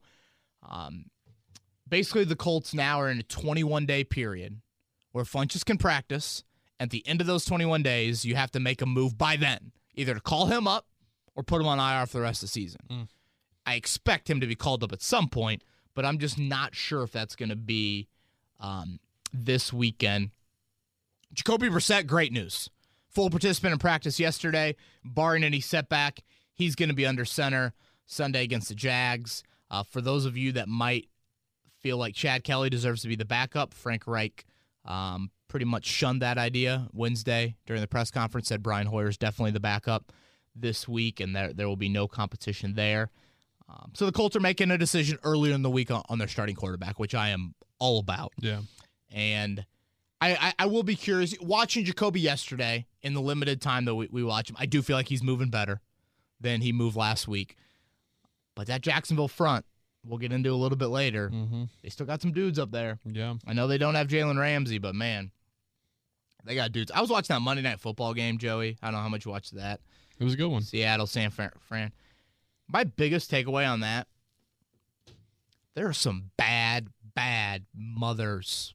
[0.69, 1.05] um,
[1.87, 4.59] basically, the Colts now are in a 21 day period
[5.13, 6.43] where Funchess can practice.
[6.81, 9.71] At the end of those 21 days, you have to make a move by then,
[9.95, 10.85] either to call him up
[11.39, 12.81] or put him on IR for the rest of the season.
[13.65, 15.63] I expect him to be called up at some point,
[15.95, 18.09] but I'm just not sure if that's going to be
[18.59, 18.99] um,
[19.31, 20.31] this weekend.
[21.33, 22.69] Jacoby Brissett, great news.
[23.07, 24.75] Full participant in practice yesterday,
[25.05, 26.19] barring any setback.
[26.53, 27.73] He's going to be under center
[28.05, 29.41] Sunday against the Jags.
[29.71, 31.07] Uh, for those of you that might
[31.79, 34.43] feel like Chad Kelly deserves to be the backup, Frank Reich
[34.83, 38.49] um, pretty much shunned that idea Wednesday during the press conference.
[38.49, 40.11] Said Brian Hoyer is definitely the backup
[40.55, 43.09] this week, and there there will be no competition there.
[43.69, 46.27] Um, so the Colts are making a decision earlier in the week on, on their
[46.27, 48.33] starting quarterback, which I am all about.
[48.39, 48.61] Yeah.
[49.11, 49.65] And
[50.21, 51.35] I, I, I will be curious.
[51.39, 54.95] Watching Jacoby yesterday in the limited time that we, we watch him, I do feel
[54.97, 55.81] like he's moving better
[56.41, 57.57] than he moved last week.
[58.55, 59.65] But that Jacksonville front,
[60.05, 61.29] we'll get into a little bit later.
[61.29, 61.63] Mm-hmm.
[61.83, 62.99] They still got some dudes up there.
[63.05, 63.35] Yeah.
[63.47, 65.31] I know they don't have Jalen Ramsey, but man,
[66.43, 66.91] they got dudes.
[66.91, 68.77] I was watching that Monday Night Football game, Joey.
[68.81, 69.79] I don't know how much you watched that.
[70.19, 70.61] It was a good one.
[70.61, 71.91] Seattle, San Fran.
[72.67, 74.07] My biggest takeaway on that,
[75.75, 78.73] there are some bad, bad mothers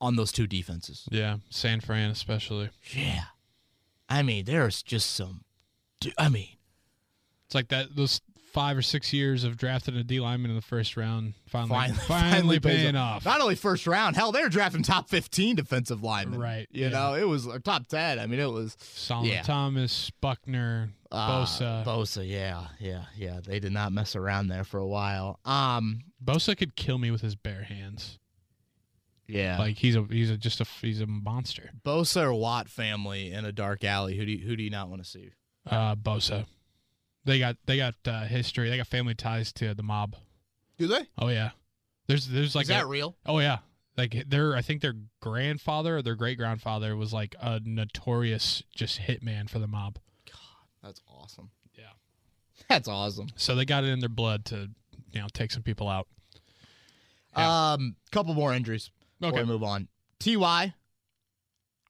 [0.00, 1.08] on those two defenses.
[1.10, 1.38] Yeah.
[1.48, 2.70] San Fran especially.
[2.94, 3.24] Yeah.
[4.08, 5.44] I mean, there's just some
[6.18, 6.48] I mean,
[7.46, 8.20] It's like that those
[8.52, 11.98] five or six years of drafting a D lineman in the first round finally finally,
[12.06, 13.24] finally, paying off.
[13.24, 16.38] Not only first round, hell, they were drafting top 15 defensive linemen.
[16.40, 16.88] Right, You yeah.
[16.90, 18.18] know, it was or top 10.
[18.18, 19.42] I mean, it was Solomon Yeah.
[19.42, 21.84] Thomas, Buckner, uh, Bosa.
[21.84, 23.40] Bosa, yeah, yeah, yeah.
[23.44, 25.40] They did not mess around there for a while.
[25.44, 28.18] Um, Bosa could kill me with his bare hands.
[29.26, 29.58] yeah.
[29.58, 31.70] Like he's a he's a just a he's a monster.
[31.84, 34.16] Bosa or Watt family in a dark alley.
[34.16, 35.30] Who do you, who do you not want to see?
[35.66, 36.44] Uh, Bosa.
[37.24, 38.68] They got they got uh, history.
[38.70, 40.16] They got family ties to the mob.
[40.78, 41.06] Do they?
[41.18, 41.50] Oh yeah.
[42.08, 43.16] There's there's like Is that a- real?
[43.26, 43.58] oh yeah.
[43.96, 49.00] Like their I think their grandfather or their great grandfather was like a notorious just
[49.02, 49.98] hitman for the mob.
[50.26, 50.38] God,
[50.82, 51.50] that's awesome.
[51.78, 51.84] Yeah.
[52.68, 53.28] That's awesome.
[53.36, 54.70] So they got it in their blood to
[55.12, 56.08] you know take some people out.
[57.36, 57.72] Yeah.
[57.74, 58.90] Um, couple more injuries.
[59.20, 59.42] Before Okay.
[59.44, 59.88] we move on.
[60.18, 60.74] Ty.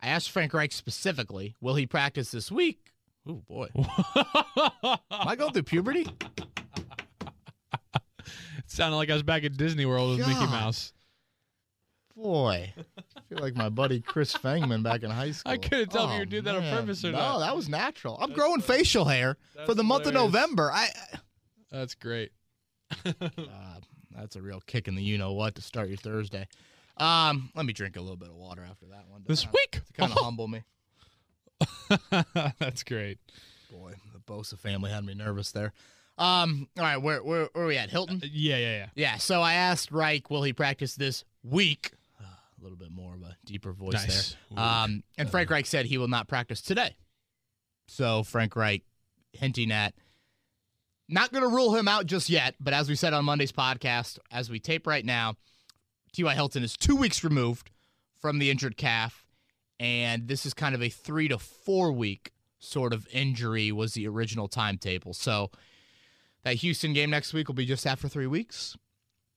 [0.05, 2.92] I asked Frank Reich specifically, will he practice this week?
[3.27, 3.69] Oh boy.
[3.77, 6.07] Am I going through puberty?
[8.25, 10.51] It Sounded like I was back at Disney World with Mickey God.
[10.51, 10.93] Mouse.
[12.17, 12.73] Boy.
[12.79, 15.53] I feel like my buddy Chris Fangman back in high school.
[15.53, 16.77] I couldn't tell if you Oh, were doing that on man.
[16.81, 17.19] purpose or not.
[17.19, 17.39] no, not.
[17.41, 18.17] that was natural.
[18.21, 20.15] I'm growing facial hair for that's the month of.
[20.15, 20.71] November.
[20.73, 20.89] I
[21.71, 22.33] That's great.
[23.07, 23.13] uh,
[24.15, 26.47] that's a real kick in the you know what to start your Thursday.
[26.99, 29.23] Um, let me drink a little bit of water after that one.
[29.27, 29.81] This kinda- week.
[29.87, 30.63] to kind of humble me.
[32.59, 33.19] That's great.
[33.71, 35.73] Boy, the Bosa family had me nervous there.
[36.19, 37.91] Um, all right, where where, where are we at?
[37.91, 38.21] Hilton.
[38.25, 38.87] Yeah, yeah, yeah.
[38.95, 39.17] Yeah.
[39.17, 41.93] So I asked Reich, will he practice this week?
[42.21, 44.37] a little bit more of a deeper voice Nice.
[44.51, 44.63] there.
[44.65, 46.95] Um, and Frank Reich said he will not practice today.
[47.89, 48.83] So Frank Reich
[49.33, 49.95] hinting at
[51.09, 54.19] not going to rule him out just yet, but as we said on Monday's podcast,
[54.31, 55.35] as we tape right now,
[56.13, 56.33] T.Y.
[56.35, 57.71] Hilton is two weeks removed
[58.21, 59.22] from the injured calf,
[59.81, 64.07] and this is kind of a three to four week sort of injury was the
[64.07, 65.13] original timetable.
[65.13, 65.51] So
[66.45, 68.77] that Houston game next week will be just after three weeks.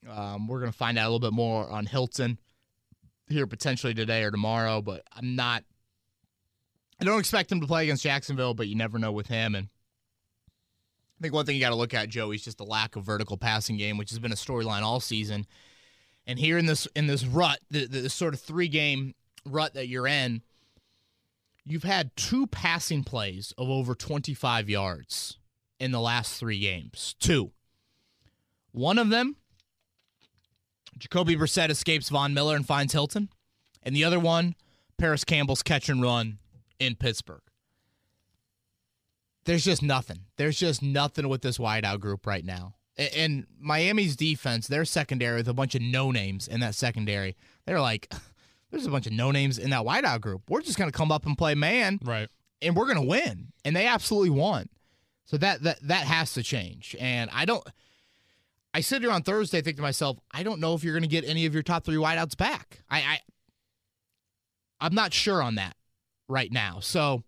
[0.10, 2.40] Um, we're going to find out a little bit more on Hilton
[3.28, 5.64] here potentially today or tomorrow, but I'm not.
[7.02, 9.56] I don't expect him to play against Jacksonville, but you never know with him.
[9.56, 9.68] And
[11.20, 13.04] I think one thing you got to look at, Joey, is just the lack of
[13.04, 15.46] vertical passing game, which has been a storyline all season.
[16.26, 19.14] And here in this in this rut, the, the, sort of three game
[19.46, 20.42] rut that you're in,
[21.64, 25.38] you've had two passing plays of over 25 yards
[25.80, 27.16] in the last three games.
[27.20, 27.52] Two.
[28.72, 29.38] One of them,
[30.98, 33.30] Jacoby Brissett escapes Von Miller and finds Hilton.
[33.84, 34.56] And the other one,
[34.98, 36.40] Parris Campbell's catch and run
[36.80, 37.42] in Pittsburgh.
[39.46, 40.22] There's just nothing.
[40.38, 42.76] There's just nothing with this wideout group right now.
[42.98, 47.36] And Miami's defense, their secondary with a bunch of no names in that secondary.
[47.66, 48.12] They're like,
[48.76, 50.44] there's a bunch of no names in that wideout group.
[50.50, 52.28] We're just going to come up and play man Right.
[52.62, 53.54] and we're going to win.
[53.64, 54.68] And they absolutely won.
[55.26, 56.96] So that that that has to change.
[57.00, 57.66] And I don't
[58.74, 61.08] I sit here on Thursday think to myself, I don't know if you're going to
[61.10, 62.82] get any of your top 3 wideouts back.
[62.90, 63.20] I I
[64.82, 65.76] I'm not sure on that
[66.28, 66.80] right now.
[66.82, 67.24] So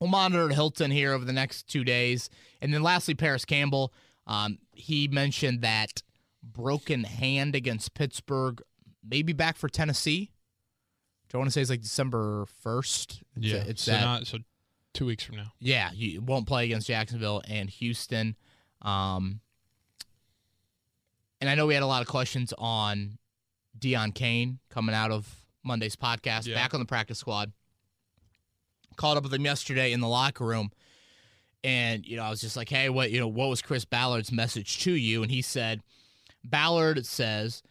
[0.00, 2.30] we'll monitor Hilton here over the next 2 days.
[2.62, 3.92] And then lastly Parris Campbell,
[4.26, 6.02] um, he mentioned that
[6.42, 8.62] broken hand against Pittsburgh,
[9.06, 10.30] maybe back for Tennessee.
[11.32, 13.22] I want to say it's like December 1st.
[13.36, 13.56] It's, Yeah.
[13.66, 14.38] it's so that not so
[14.92, 15.52] two weeks from now.
[15.60, 18.36] yeah, you won't play against Jacksonville and Houston.
[18.82, 19.40] Um,
[21.40, 23.18] and I know we had a lot of questions on
[23.78, 26.54] Deon Cain coming out of Monday's podcast, Yeah.
[26.54, 27.52] back on the practice squad.
[28.96, 30.72] Called up with him yesterday in the locker room,
[31.64, 33.28] and you know I was just like, "Hey, what you know?
[33.28, 35.82] What was Chris Ballard's message to you?" And he said,
[36.44, 37.62] "Ballard says."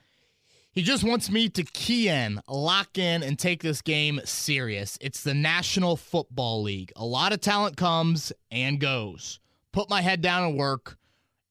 [0.72, 4.98] He just wants me to key in, lock in, and take this game serious.
[5.02, 6.92] It's the National Football League.
[6.96, 9.40] A lot of talent comes and goes.
[9.74, 10.98] Put my head down and work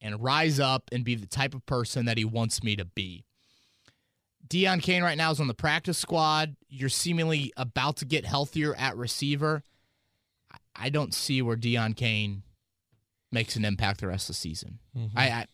[0.00, 3.24] and rise up and be the type of person that he wants me to be.
[4.46, 6.56] Deon Cain right now is on the practice squad.
[6.68, 9.62] You're seemingly about to get healthier at receiver.
[10.74, 12.44] I- don't see where Deon Cain
[13.32, 14.78] makes an impact the rest of the season.
[14.96, 15.18] Mm-hmm.
[15.18, 15.46] I, I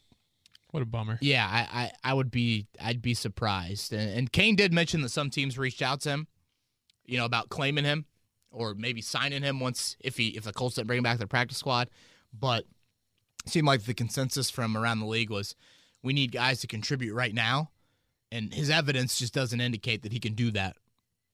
[0.74, 1.18] What a bummer.
[1.20, 3.92] yeah, I, I, I would be I'd be surprised.
[3.92, 6.26] And, and Cain did mention that some teams reached out to him,
[7.06, 8.06] you know, about claiming him
[8.50, 11.20] or maybe signing him once if he if the Colts didn't bring him back to
[11.20, 11.90] the practice squad.
[12.36, 12.64] But
[13.46, 15.54] it seemed like the consensus from around the league was
[16.02, 17.70] we need guys to contribute right now.
[18.32, 20.76] And his evidence just doesn't indicate that he can do that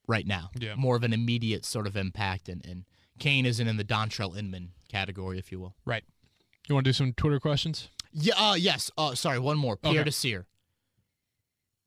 [0.07, 0.51] right now.
[0.55, 0.75] Yeah.
[0.75, 2.85] More of an immediate sort of impact and, and
[3.19, 5.77] Cain isn't in the Dontrelle Inman category, if you will.
[5.87, 6.05] Right.
[6.69, 7.89] You want to do some Twitter questions?
[8.13, 8.35] Yeah.
[8.37, 8.91] Uh, yes.
[8.99, 9.39] Uh, sorry.
[9.39, 9.77] One more.
[9.77, 10.05] Pierre Okay.
[10.05, 10.47] Desir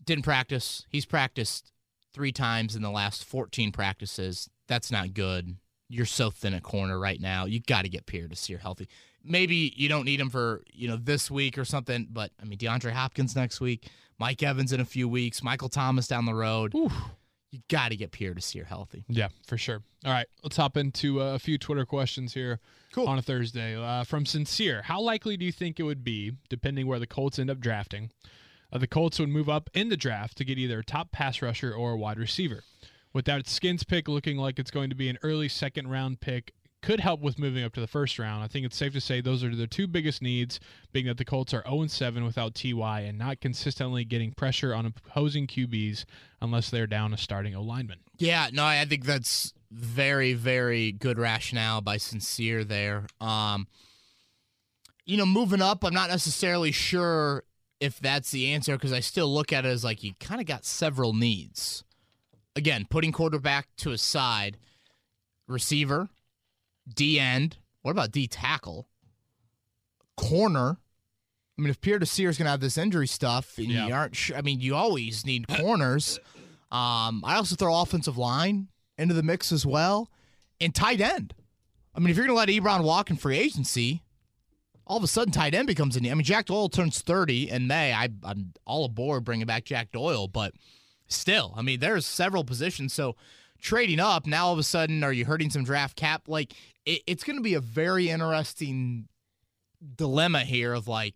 [0.05, 0.85] didn't practice.
[0.89, 1.71] He's practiced
[2.13, 4.49] three times in the last 14 practices.
[4.67, 5.55] That's not good.
[5.89, 7.45] you're so thin at corner right now.
[7.45, 8.87] You got to get Pierre Desir healthy.
[9.23, 12.57] Maybe you don't need him for you know this week or something, but I mean
[12.57, 16.73] DeAndre Hopkins next week, Mike Evans in a few weeks, Michael Thomas down the road.
[16.75, 16.91] Oof.
[17.53, 19.05] You got to get Pierre Desir healthy.
[19.07, 19.83] Yeah, for sure.
[20.03, 22.59] All right, let's hop into uh, a few Twitter questions here
[22.93, 23.07] Cool.
[23.07, 23.75] on a Thursday.
[23.75, 27.37] Uh, from Sincere, how likely do you think it would be, depending where the Colts
[27.37, 28.09] end up drafting,
[28.71, 31.43] uh, the Colts would move up in the draft to get either a top pass
[31.43, 32.63] rusher or a wide receiver?
[33.13, 36.99] Without Skins pick looking like it's going to be an early second round pick, could
[36.99, 38.43] help with moving up to the first round.
[38.43, 40.59] I think it's safe to say those are the two biggest needs,
[40.91, 44.85] being that the Colts are 0 7 without Ty and not consistently getting pressure on
[44.85, 46.03] opposing QBs
[46.41, 47.99] unless they're down a starting O lineman.
[48.19, 53.07] Yeah, no, I think that's very, very good rationale by Sincere there.
[53.19, 53.67] Um,
[55.05, 57.43] you know, moving up, I'm not necessarily sure
[57.79, 60.47] if that's the answer because I still look at it as like you kind of
[60.47, 61.83] got several needs.
[62.55, 64.57] Again, putting quarterback to a side,
[65.47, 66.09] receiver,
[66.91, 67.57] D end.
[67.81, 68.87] What about D tackle?
[70.15, 70.77] Corner.
[71.57, 73.87] I mean, if Pierre Desir is going to have this injury stuff, and Yeah.
[73.87, 76.19] you aren't sure, I mean, you always need corners.
[76.71, 78.67] Um, I also throw offensive line
[78.97, 80.09] into the mix as well,
[80.59, 81.35] and tight end.
[81.93, 84.01] I mean, if you're going to let Ebron walk in free agency,
[84.87, 86.09] all of a sudden tight end becomes a need.
[86.09, 87.93] I mean, Jack Doyle turns 30 in May.
[87.93, 90.55] I, I'm all aboard bringing back Jack Doyle, but
[91.05, 92.91] still, I mean, there's several positions.
[92.91, 93.15] So
[93.63, 96.27] trading up, now all of a sudden, are you hurting some draft cap?
[96.27, 96.53] Like,
[96.85, 99.07] it, it's going to be a very interesting
[99.95, 101.15] dilemma here of like,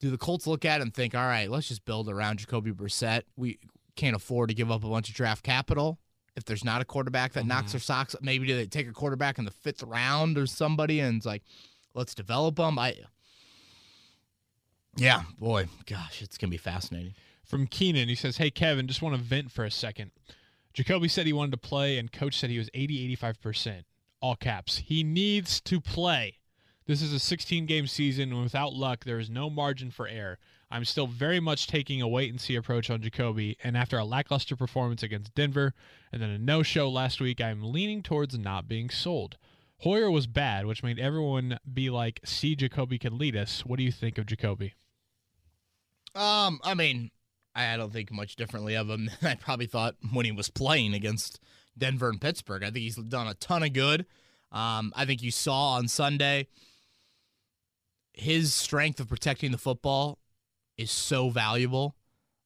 [0.00, 2.72] do the Colts look at it and think, all right, let's just build around Jacoby
[2.72, 3.22] Brissett?
[3.36, 3.58] We
[3.96, 5.98] can't afford to give up a bunch of draft capital.
[6.36, 7.72] If there's not a quarterback that knocks mm-hmm.
[7.72, 11.00] their socks, up, maybe do they take a quarterback in the fifth round or somebody
[11.00, 11.42] and it's like,
[11.94, 12.78] let's develop them?
[12.78, 12.96] I,
[14.96, 17.14] yeah, boy, gosh, it's gonna be fascinating.
[17.44, 20.12] From Keenan, he says, Hey, Kevin, just want to vent for a second.
[20.72, 23.84] Jacoby said he wanted to play, and coach said he was 80, 85%.
[24.20, 24.78] All caps.
[24.78, 26.38] He needs to play.
[26.86, 30.38] This is a 16 game season, and without luck, there is no margin for error.
[30.70, 34.04] I'm still very much taking a wait and see approach on Jacoby, and after a
[34.04, 35.74] lackluster performance against Denver
[36.12, 39.36] and then a no show last week, I'm leaning towards not being sold.
[39.78, 43.64] Hoyer was bad, which made everyone be like, see, Jacoby can lead us.
[43.64, 44.74] What do you think of Jacoby?
[46.14, 47.10] Um, I mean,
[47.54, 50.94] I don't think much differently of him than I probably thought when he was playing
[50.94, 51.40] against
[51.76, 52.62] Denver and Pittsburgh.
[52.62, 54.06] I think he's done a ton of good.
[54.52, 56.48] Um, I think you saw on Sunday
[58.12, 60.18] his strength of protecting the football
[60.76, 61.96] is so valuable.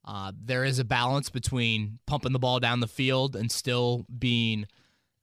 [0.05, 4.67] Uh, there is a balance between pumping the ball down the field and still being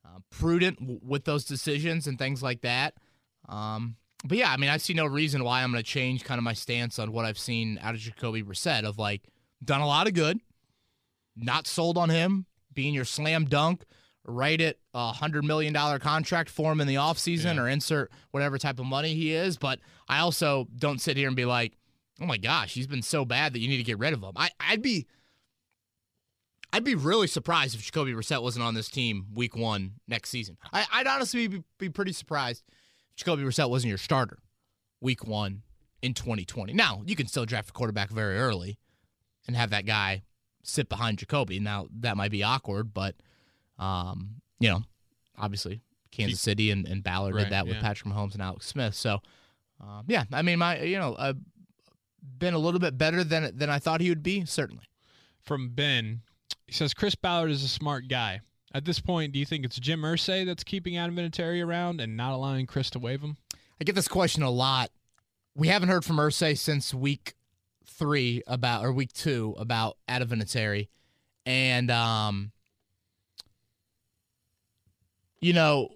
[0.03, 2.95] uh, prudent w- with those decisions and things like that.
[3.47, 6.39] Um, but yeah, I mean, I see no reason why I'm going to change kind
[6.39, 9.21] of my stance on what I've seen out of Jacoby Brissett of like
[9.63, 10.39] done a lot of good,
[11.35, 13.83] not sold on him being your slam dunk,
[14.25, 17.61] write it a hundred million dollar contract for him in the offseason Yeah.
[17.61, 19.57] or insert whatever type of money he is.
[19.57, 21.77] But I also don't sit here and be like,
[22.21, 24.33] oh my gosh, he's been so bad that you need to get rid of him.
[24.35, 25.07] I, I'd be
[26.73, 30.57] I'd be really surprised if Jacoby Brissett wasn't on this team week one next season.
[30.71, 32.63] I, I'd honestly be, be pretty surprised
[33.09, 34.39] if Jacoby Brissett wasn't your starter
[35.01, 35.63] week one
[36.01, 36.71] in 2020.
[36.73, 38.79] Now, you can still draft a quarterback very early
[39.51, 40.23] and have that guy
[40.63, 41.59] sit behind Jacoby.
[41.59, 43.15] Now, that might be awkward, but,
[43.77, 44.83] um, you know,
[45.37, 47.81] obviously Kansas City and, and Ballard Right, did that with yeah.
[47.81, 48.95] Patrick Mahomes and Alex Smith.
[48.95, 49.21] So,
[49.81, 51.33] um, yeah, I mean, my, you know, uh,
[52.37, 54.85] been a little bit better than than I thought he would be, certainly.
[55.41, 56.21] from Ben.
[56.67, 58.41] He says Chris Ballard is a smart guy.
[58.73, 62.15] At this point, do you think it's Jim Irsay that's keeping Adam Vinatieri around and
[62.15, 63.35] not allowing Chris to waive him?
[63.81, 64.91] I get this question a lot.
[65.55, 67.33] We haven't heard from Irsay since week
[68.01, 70.87] three about or week two about Vinatieri.
[71.45, 72.51] And um
[75.39, 75.89] you know,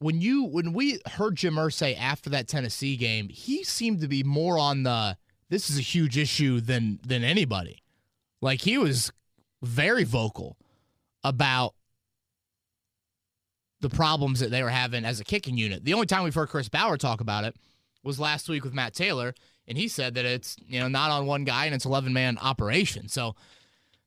[0.00, 4.22] when you when we heard Jim Irsay after that Tennessee game, he seemed to be
[4.22, 5.16] more on the
[5.48, 7.82] this is a huge issue than than anybody.
[8.42, 9.10] Like he was
[9.62, 10.58] very vocal
[11.22, 11.74] about
[13.80, 15.84] the problems that they were having as a kicking unit.
[15.84, 17.56] The only time we've heard Chris Ballard talk about it
[18.02, 19.34] was last week with Matt Taylor,
[19.66, 22.38] and he said that it's you know not on one guy and it's eleven man
[22.38, 23.08] operation.
[23.08, 23.34] So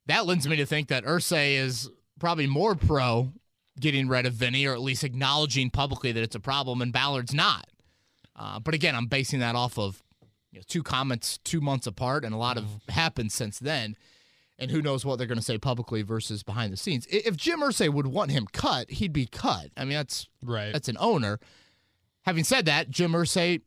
[0.05, 1.89] that lends me to think that Irsay is
[2.19, 3.31] probably more pro
[3.79, 7.33] getting rid of Vinny, or at least acknowledging publicly that it's a problem, and Ballard's
[7.33, 7.67] not.
[8.35, 10.01] Uh, but again, I'm basing that off of
[10.51, 13.95] you know, two comments two months apart, and a lot have happened since then.
[14.59, 17.05] And who knows what they're going to say publicly versus behind the scenes.
[17.11, 19.67] If Jim Irsay would want him cut, he'd be cut.
[19.77, 20.73] I mean, that's Right.
[20.73, 21.39] that's an owner.
[22.23, 23.61] Having said that, Jim Irsay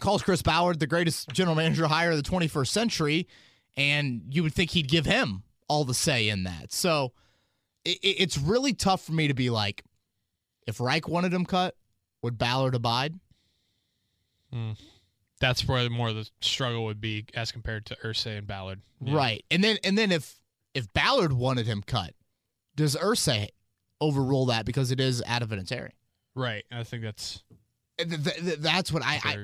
[0.00, 3.28] calls Chris Ballard the greatest general manager hire of the 21st century,
[3.76, 6.72] and you would think he'd give him all the say in that.
[6.72, 7.12] So
[7.84, 9.84] it, it's really tough for me to be like,
[10.66, 11.76] If Reich wanted him cut,
[12.22, 13.14] would Ballard abide?
[14.52, 14.72] Hmm.
[15.40, 18.80] That's where more of the struggle would be as compared to Irsay and Ballard.
[19.00, 19.16] Yeah.
[19.16, 19.44] Right.
[19.50, 20.40] And then and then if
[20.74, 22.14] if Ballard wanted him cut,
[22.76, 23.48] does Irsay
[24.00, 25.90] overrule that because it is out of Vinatieri?
[26.34, 26.64] Right.
[26.70, 27.42] I think that's
[27.98, 29.36] Th- th- th- that's what I, I.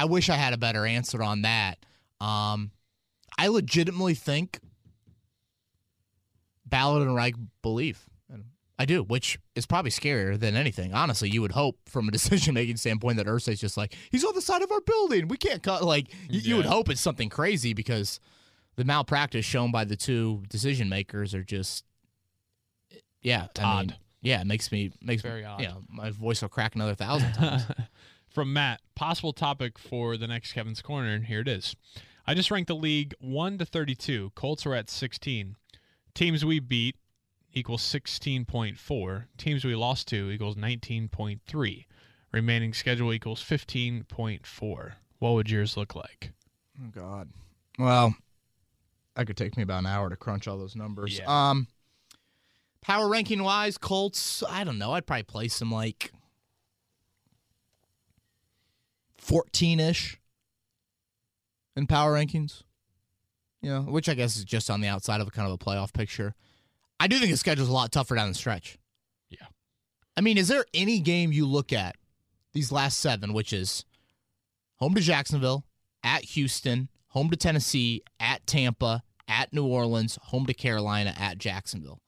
[0.00, 1.76] I wish I had a better answer on that.
[2.22, 2.70] Um,
[3.38, 4.58] I legitimately think
[6.64, 8.02] Ballard and Reich believe.
[8.78, 10.94] I do, which is probably scarier than anything.
[10.94, 14.34] Honestly, you would hope from a decision making standpoint that Irsay's just like, he's on
[14.34, 15.28] the side of our building.
[15.28, 15.84] We can't cut.
[15.84, 18.20] Like, you, you would hope it's something crazy because
[18.76, 21.84] the malpractice shown by the two decision makers are just,
[23.20, 23.48] yeah.
[23.58, 23.96] I mean, Odd.
[24.22, 25.60] yeah, it makes me, makes Very me, odd.
[25.60, 27.64] Yeah, my voice will crack another thousand times.
[28.30, 31.74] From Matt, possible topic for the next Kevin's Corner, and here it is.
[32.26, 34.30] I just ranked the league 1 to 32.
[34.36, 35.56] Colts are at 16.
[36.14, 36.94] Teams we beat
[37.52, 39.24] equals 16.4.
[39.36, 41.86] Teams we lost to equals 19.3.
[42.32, 44.92] Remaining schedule equals 15.4.
[45.18, 46.30] What would yours look like?
[46.80, 47.30] Oh God.
[47.80, 48.14] Well,
[49.16, 51.18] that could take me about an hour to crunch all those numbers.
[51.18, 51.50] Yeah.
[51.50, 51.66] Um,
[52.80, 54.44] power ranking wise, Colts.
[54.48, 54.92] I don't know.
[54.92, 56.12] I'd probably place them like
[59.30, 60.18] fourteen ish
[61.76, 62.64] in power rankings.
[63.62, 65.58] You know, which I guess is just on the outside of a kind of a
[65.58, 66.34] playoff picture.
[66.98, 68.78] I do think the schedule's a lot tougher down the stretch.
[69.28, 69.46] Yeah.
[70.16, 71.96] I mean, is there any game you look at
[72.52, 73.84] these last seven, which is
[74.76, 75.64] home to Jacksonville,
[76.02, 82.00] at Houston, home to Tennessee, at Tampa, at New Orleans, home to Carolina, at Jacksonville.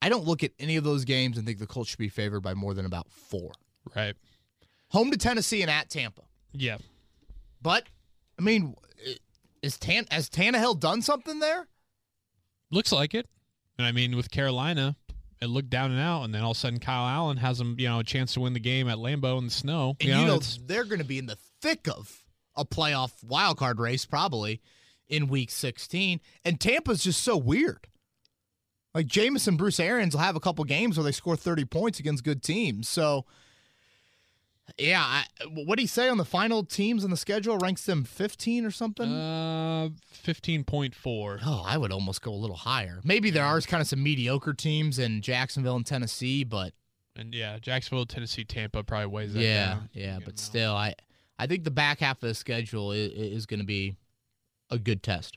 [0.00, 2.40] I don't look at any of those games and think the Colts should be favored
[2.40, 3.52] by more than about four.
[3.94, 4.14] Right.
[4.92, 6.22] Home to Tennessee and at Tampa.
[6.52, 6.78] Yeah.
[7.60, 7.84] But,
[8.38, 8.74] I mean,
[9.62, 11.66] is Tan has Tannehill done something there?
[12.70, 13.26] Looks like it.
[13.78, 14.96] And I mean, with Carolina,
[15.40, 17.76] it looked down and out, and then all of a sudden Kyle Allen has them,
[17.78, 19.96] you know, a chance to win the game at Lambeau in the snow.
[20.00, 22.22] And you know, it's- they're going to be in the thick of
[22.54, 24.60] a playoff wild card race probably
[25.08, 26.20] in week 16.
[26.44, 27.86] And Tampa's just so weird.
[28.94, 32.24] Like Jameson, Bruce Arians will have a couple games where they score 30 points against
[32.24, 32.88] good teams.
[32.90, 33.24] So,
[34.78, 37.58] yeah, I, what do you say on the final teams on the schedule?
[37.58, 39.10] Ranks them 15 or something?
[39.12, 39.88] uh,
[40.24, 41.40] 15.4.
[41.44, 43.00] oh, I would almost go a little higher.
[43.04, 46.72] Maybe there are kind of some mediocre teams in Jacksonville and Tennessee, but
[47.16, 49.88] And yeah, Jacksonville, Tennessee, Tampa probably weighs that yeah, down.
[49.92, 50.94] yeah, but still, I
[51.38, 53.96] I think the back half of the schedule is, is going to be
[54.70, 55.36] a good test.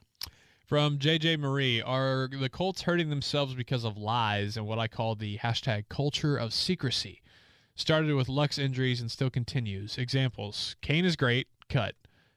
[0.65, 5.15] From JJ Marie, are the Colts hurting themselves because of lies and what I call
[5.15, 7.21] the hashtag culture of secrecy?
[7.75, 9.97] Started with Lux injuries and still continues.
[9.97, 11.95] Examples Cain is great, cut.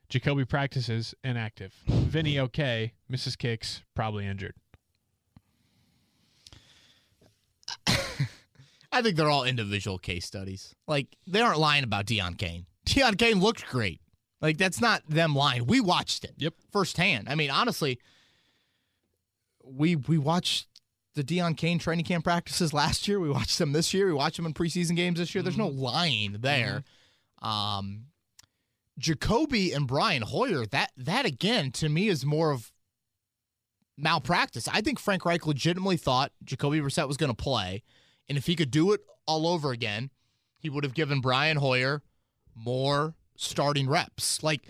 [0.09, 1.74] Jacoby practices, inactive.
[1.86, 4.55] Vinny okay, misses kicks, probably injured.
[8.91, 10.74] I think they're all individual case studies.
[10.86, 12.66] Like they aren't lying about Deon Cain.
[12.86, 14.01] Deon Cain looked great.
[14.41, 15.66] Like that's not them lying.
[15.66, 16.32] We watched it.
[16.39, 16.55] Yep.
[16.72, 17.28] Firsthand.
[17.28, 18.01] I mean, honestly,
[19.62, 20.66] we we watched
[21.15, 23.19] the Deon Cain training camp practices last year.
[23.19, 24.07] We watched them this year.
[24.07, 25.43] We watched them in preseason games this year.
[25.43, 26.85] There's no lying there.
[27.41, 28.07] Um
[28.99, 32.73] Jacoby and Brian Hoyer, that that again to me is more of
[33.97, 34.69] malpractice.
[34.69, 37.83] I think Frank Reich legitimately thought Jacoby Brissett was going to play,
[38.29, 40.11] and if he could do it all over again,
[40.59, 42.03] he would have given Brian Hoyer
[42.55, 44.43] more starting reps.
[44.43, 44.63] Like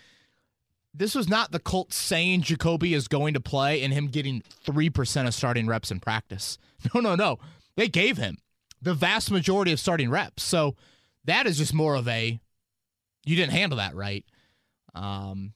[0.99, 5.27] this was not the Colts saying Jacoby is going to play and him getting 3%
[5.27, 6.59] of starting reps in practice.
[6.95, 7.39] No, no, no.
[7.77, 8.39] They gave him
[8.81, 10.45] the vast majority of starting reps.
[10.45, 10.77] So
[11.25, 12.39] that is just more of a
[13.25, 14.25] you didn't handle that right.
[14.95, 15.55] Um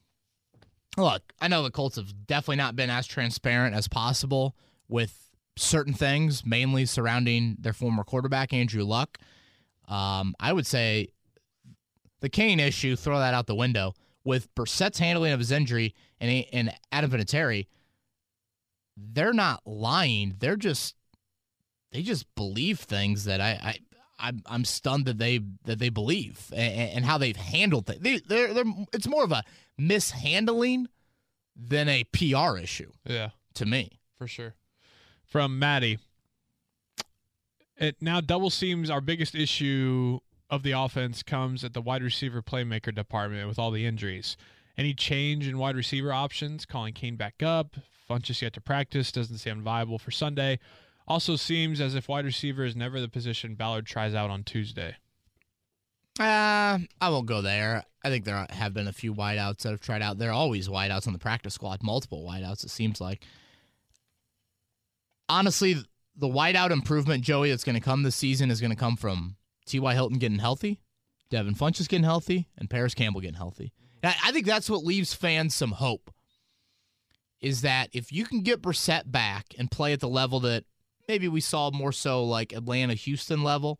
[0.96, 4.56] look, I know the Colts have definitely not been as transparent as possible
[4.88, 9.18] with certain things, mainly surrounding their former quarterback, Andrew Luck.
[9.88, 11.08] Um, I would say
[12.20, 13.94] the Cain issue, throw that out the window.
[14.24, 17.66] With Brissett's handling of his injury and, and Adam Vinatieri,
[18.96, 20.36] they're not lying.
[20.38, 20.94] They're just
[21.90, 23.78] they just believe things that I, I
[24.18, 28.00] I'm, I'm stunned that they that they believe and, and how they've handled things.
[28.00, 29.42] They, they're, they're it's more of a
[29.76, 30.86] mishandling
[31.56, 33.30] than a PR issue Yeah.
[33.54, 33.98] to me.
[34.16, 34.54] for sure.
[35.24, 35.98] From Maddie.
[37.76, 40.20] It now double seems our biggest issue
[40.52, 44.36] of the offense comes at the wide receiver playmaker department with all the injuries.
[44.76, 47.76] Any change in wide receiver options, calling Cain back up,
[48.08, 50.58] Funchess yet to practice, doesn't seem viable for Sunday.
[51.08, 54.96] Also seems as if wide receiver is never the position Ballard tries out on Tuesday.
[56.20, 57.84] Uh, I won't go there.
[58.04, 60.18] I think there have been a few wideouts that have tried out.
[60.18, 63.24] There are always wideouts on the practice squad, multiple wideouts, it seems like.
[65.30, 65.76] Honestly,
[66.14, 69.36] the wideout improvement, Joey, that's going to come this season is going to come from
[69.66, 69.94] T.Y.
[69.94, 70.80] Hilton getting healthy,
[71.30, 73.72] Devin Funchess getting healthy, and Parris Campbell getting healthy.
[74.04, 76.12] I think that's what leaves fans some hope.
[77.40, 80.64] Is that if you can get Brissett back and play at the level that
[81.08, 83.78] maybe we saw more so like Atlanta, Houston level,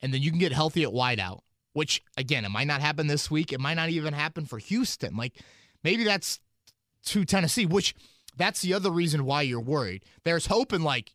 [0.00, 1.40] and then you can get healthy at wideout,
[1.72, 3.52] which again, it might not happen this week.
[3.52, 5.16] It might not even happen for Houston.
[5.16, 5.40] Like
[5.82, 6.40] maybe that's
[7.06, 7.94] to Tennessee, which
[8.36, 10.04] that's the other reason why you're worried.
[10.24, 11.12] There's hope in like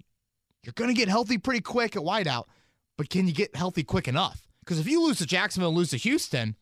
[0.64, 2.46] you're going to get healthy pretty quick at wideout,
[2.98, 4.48] but can you get healthy quick enough?
[4.62, 6.56] Because if you lose to Jacksonville lose to Houston,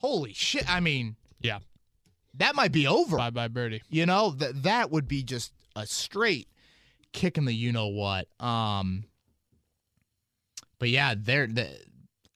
[0.00, 0.68] holy shit!
[0.70, 1.58] I mean, Yeah.
[2.34, 3.16] that might be over.
[3.16, 3.82] Bye bye birdie.
[3.88, 6.48] You know that that would be just a straight
[7.12, 8.28] kick in the you know what.
[8.38, 9.04] Um,
[10.78, 11.46] but yeah, there.
[11.46, 11.68] The,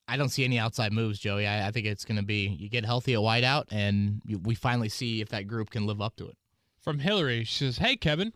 [0.09, 1.47] I don't see any outside moves, Joey.
[1.47, 4.55] I, I think it's going to be you get healthy at wideout, and you, we
[4.55, 6.37] finally see if that group can live up to it.
[6.81, 8.33] From Hillary, she says, "Hey Kevin,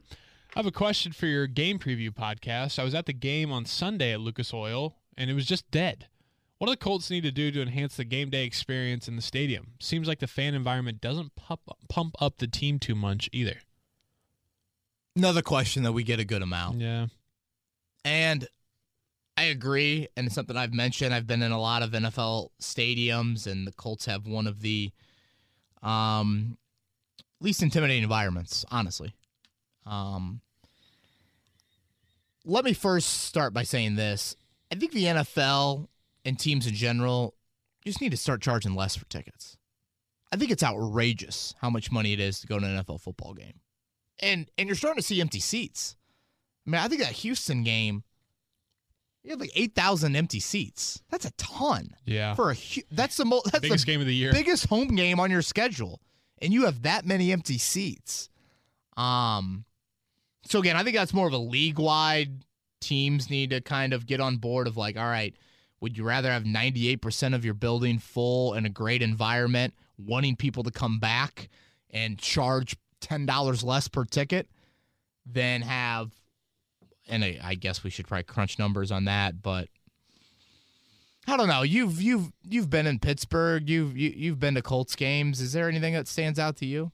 [0.57, 2.79] I have a question for your game preview podcast.
[2.79, 6.07] I was at the game on Sunday at Lucas Oil, and it was just dead.
[6.57, 9.23] What do the Colts need to do to enhance the game day experience in the
[9.23, 9.73] stadium?
[9.81, 13.59] Seems like the fan environment doesn't pump pump up the team too much either.
[15.15, 16.81] Another question that we get a good amount.
[16.81, 17.09] Yeah,
[18.03, 18.49] And
[19.37, 21.13] I agree, and it's something I've mentioned.
[21.13, 24.91] I've been in a lot of NFL stadiums, and the Colts have one of the
[25.83, 26.57] um,
[27.43, 29.15] least intimidating environments, honestly.
[29.85, 30.41] Um,
[32.47, 34.37] let me first start by saying this.
[34.73, 35.89] I think the NFL
[36.25, 37.35] and teams in general
[37.85, 39.59] just need to start charging less for tickets.
[40.33, 43.35] I think it's outrageous how much money it is to go to an NFL football
[43.35, 43.61] game.
[44.21, 45.97] And and you're starting to see empty seats.
[46.67, 48.03] I mean, I think that Houston game,
[49.23, 51.03] you had like eight thousand empty seats.
[51.11, 52.35] That's a ton yeah.
[52.35, 52.57] for a.
[52.91, 53.53] That's the most.
[53.53, 54.33] That's Biggest the game of the year.
[54.33, 56.01] biggest home game on your schedule,
[56.41, 58.31] and you have that many empty seats.
[58.97, 59.67] Um,
[60.49, 62.45] so again, I think that's more of a league wide.
[62.81, 65.35] Teams need to kind of get on board of like, all right,
[65.81, 69.75] would you rather have ninety eight percent of your building full and a great environment,
[69.99, 71.49] wanting people to come back
[71.91, 74.49] and charge ten dollars less per ticket,
[75.25, 76.13] than have
[77.09, 79.69] and I, I guess we should probably crunch numbers on that, but
[81.27, 81.63] I don't know.
[81.63, 83.69] You've you've you've been in Pittsburgh.
[83.69, 85.41] You've you, you've been to Colts games.
[85.41, 86.93] Is there anything that stands out to you?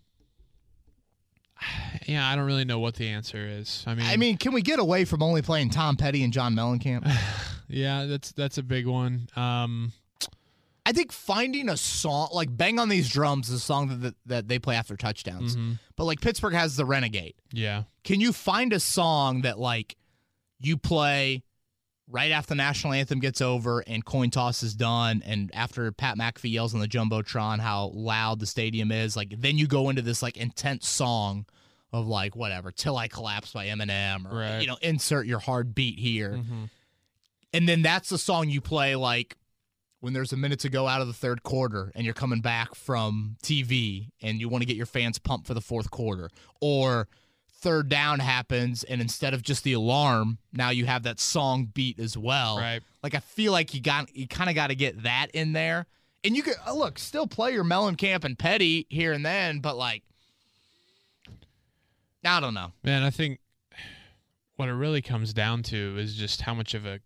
[2.07, 3.85] yeah, I don't really know what the answer is.
[3.87, 6.55] I mean, I mean, can we get away from only playing Tom Petty and John
[6.55, 7.11] Mellencamp?
[7.69, 9.29] yeah, that's that's a big one.
[9.37, 9.93] Um,
[10.85, 14.15] I think finding a song like "Bang on These Drums" is a song that that,
[14.27, 15.57] that they play after touchdowns.
[15.57, 15.79] mhm.
[15.97, 17.35] But like Pittsburgh has the Renegade.
[17.53, 19.97] yeah, Can you find a song that like
[20.61, 21.43] you play
[22.09, 26.19] right after the national anthem gets over and coin toss is done, and after Pat
[26.19, 30.03] McAfee yells on the jumbotron how loud the stadium is, like then you go into
[30.03, 31.47] this like intense song
[31.93, 34.61] of like whatever "Till I Collapse" by Eminem, or Right.
[34.61, 36.71] you know insert your hard beat here, Mhm.
[37.53, 39.37] and then that's the song you play like
[40.01, 42.75] when there's a minute to go out of the third quarter and you're coming back
[42.75, 46.29] from TV and you want to get your fans pumped for the fourth quarter
[46.61, 47.07] or
[47.53, 52.01] third down happens and instead of just the alarm now you have that song beat
[52.01, 52.81] as well right.
[53.05, 55.87] like i feel like you got you kind of got to get that in there
[56.25, 59.77] and you could uh, look still play your mellencamp and petty here and then but
[59.77, 60.03] like
[62.25, 63.41] i don't know Man, I think
[64.57, 67.01] what it really comes down to is just how much of a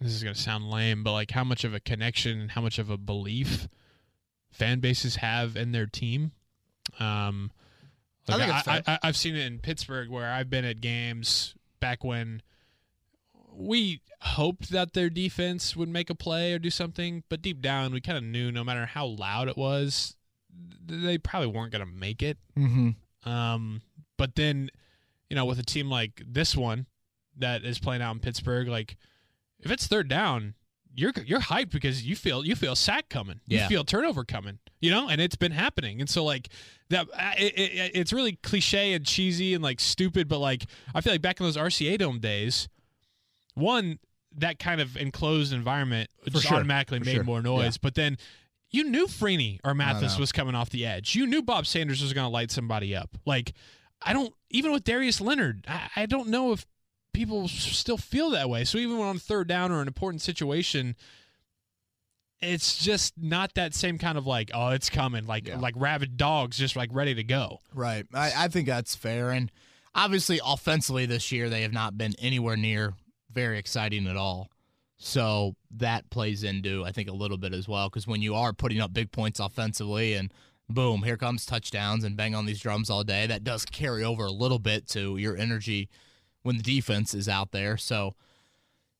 [0.00, 2.60] this is going to sound lame, but like how much of a connection and how
[2.60, 3.68] much of a belief
[4.50, 6.32] fan bases have in their team.
[6.98, 7.52] Um,
[8.28, 8.98] I like think it's I, fair.
[9.02, 12.42] I, I've seen it in Pittsburgh where I've been at games back when
[13.54, 17.92] we hoped that their defense would make a play or do something, but deep down
[17.92, 20.16] we kind of knew no matter how loud it was,
[20.84, 22.38] they probably weren't going to make it.
[22.58, 22.90] mm-hmm.
[23.28, 23.82] Um,
[24.22, 24.70] but then,
[25.28, 26.86] you know, with a team like this one
[27.38, 28.96] that is playing out in Pittsburgh, like
[29.58, 30.54] if it's third down,
[30.94, 33.62] you're you're hyped because you feel you feel sack coming, Yeah.
[33.64, 36.00] you feel turnover coming, you know, and it's been happening.
[36.00, 36.50] And so like
[36.90, 41.14] that, it, it, it's really cliche and cheesy and like stupid, but like I feel
[41.14, 42.68] like back in those RCA Dome days,
[43.54, 43.98] one
[44.36, 46.58] that kind of enclosed environment just sure.
[46.58, 47.24] automatically For made sure.
[47.24, 48.18] more noise, but then.
[48.74, 51.14] You knew Freeney or Mathis was coming off the edge.
[51.14, 53.10] You knew Bob Sanders was going to light somebody up.
[53.26, 53.52] Like,
[54.04, 56.66] I don't even with Darius Leonard, I, I don't know if
[57.12, 58.64] people still feel that way.
[58.64, 60.96] So even when on third down or an important situation,
[62.40, 65.58] it's just not that same kind of like, oh, it's coming, like Yeah.
[65.58, 67.60] like rabid dogs just like ready to go.
[67.74, 68.04] Right.
[68.12, 69.30] I, I think that's fair.
[69.30, 69.50] And
[69.94, 72.94] obviously, offensively this year, they have not been anywhere near
[73.32, 74.50] very exciting at all.
[74.98, 77.88] So that plays into, I think, a little bit as well.
[77.88, 80.32] Because when you are putting up big points offensively and
[80.68, 84.26] boom, here comes touchdowns and bang on these drums all day, that does carry over
[84.26, 85.88] a little bit to your energy
[86.42, 87.76] when the defense is out there.
[87.76, 88.14] So,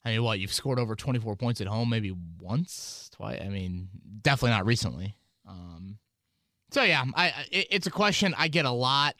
[0.04, 3.40] I mean, what you've scored over 24 points at home, maybe once, twice.
[3.40, 3.88] I mean,
[4.22, 5.16] definitely not recently.
[5.46, 5.98] Um,
[6.70, 9.14] so yeah, I, I it, it's a question I get a lot.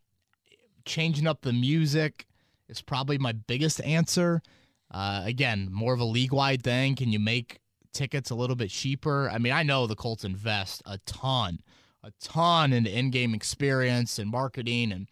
[0.85, 2.27] Changing up the music
[2.69, 4.43] is probably my biggest answer.
[4.91, 6.97] Uh, again, more of a league wide thing.
[6.97, 7.61] Can you make
[7.93, 9.31] tickets a little bit cheaper?
[9.31, 11.61] I mean, I know the Colts invest a ton,
[12.05, 15.07] a ton into in game experience and marketing and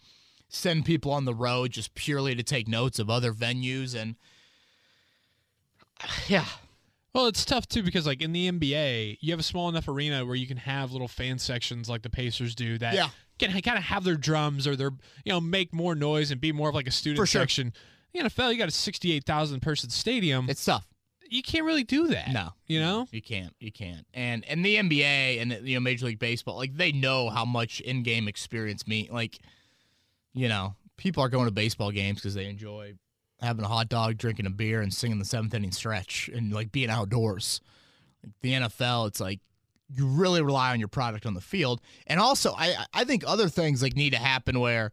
[0.49, 3.95] send people on the road just purely to take notes of other venues.
[3.95, 4.17] And
[6.29, 6.47] yeah,
[7.15, 10.25] Well, it's tough too because like in the NBA, you have a small enough arena
[10.25, 13.09] where you can have little fan sections like the Pacers do that Yeah.
[13.39, 14.91] can kind of have their drums or their
[15.25, 17.43] you know make more noise and be more of like a student For sure.
[17.43, 17.73] section.
[18.13, 20.51] The NFL, you got a sixty-eight thousand person stadium.
[20.51, 20.87] it's tough.
[21.31, 22.33] You can't really do that.
[22.33, 22.51] No.
[22.67, 23.07] you know.
[23.13, 23.55] You can't.
[23.61, 24.05] You can't.
[24.13, 27.81] And and the NBA and you know Major League Baseball, like they know how much
[27.81, 29.09] in-game experience mean.
[29.11, 29.39] Like,
[30.35, 32.95] you know, people are going to baseball games because they enjoy
[33.41, 36.73] having a hot dog, drinking a beer, and singing the seventh inning stretch, and like
[36.73, 37.61] being outdoors.
[38.25, 39.41] Like the NFL, it's like
[39.89, 43.49] you really rely on your product on the field, and also I I think other
[43.49, 44.91] things like need to happen where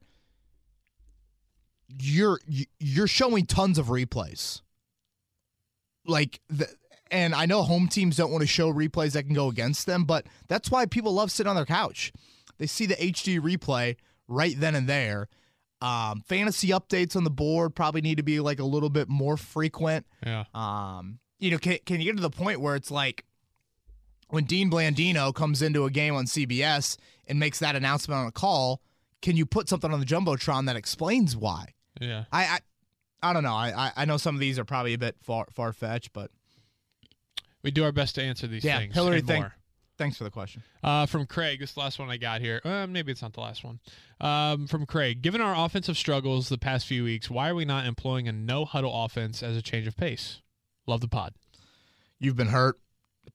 [1.99, 2.39] you're
[2.79, 4.61] you're showing tons of replays
[6.07, 6.67] like the,
[7.11, 10.03] and I know home teams don't want to show replays that can go against them,
[10.03, 12.11] but that's why people love sitting on their couch.
[12.57, 13.95] They see the HD replay
[14.27, 15.27] right then and there.
[15.79, 19.37] Um, fantasy updates on the board probably need to be like a little bit more
[19.37, 20.07] frequent.
[20.25, 20.45] Yeah.
[20.53, 23.25] Um, you know, can, can you get to the point where it's like
[24.29, 26.97] when Dean Blandino comes into a game on CBS
[27.27, 28.81] and makes that announcement on a call,
[29.21, 31.73] can you put something on the jumbotron that explains why?
[32.01, 32.25] Yeah.
[32.31, 32.59] I, I
[33.29, 33.53] I don't know.
[33.55, 36.31] I, I I know some of these are probably a bit far far fetched, but
[37.63, 38.93] We do our best to answer these Yeah, things.
[38.93, 39.55] Hillary, and thank- more.
[39.97, 40.63] thanks for the question.
[40.83, 42.61] Uh, from Craig, this is the last one I got here.
[42.63, 43.79] Uh, maybe it's not the last one.
[44.21, 47.85] Um, from Craig, given our offensive struggles the past few weeks, why are we not
[47.85, 50.41] employing a no huddle offense as a change of pace?
[50.85, 51.33] Love the pod.
[52.19, 52.79] You've been hurt,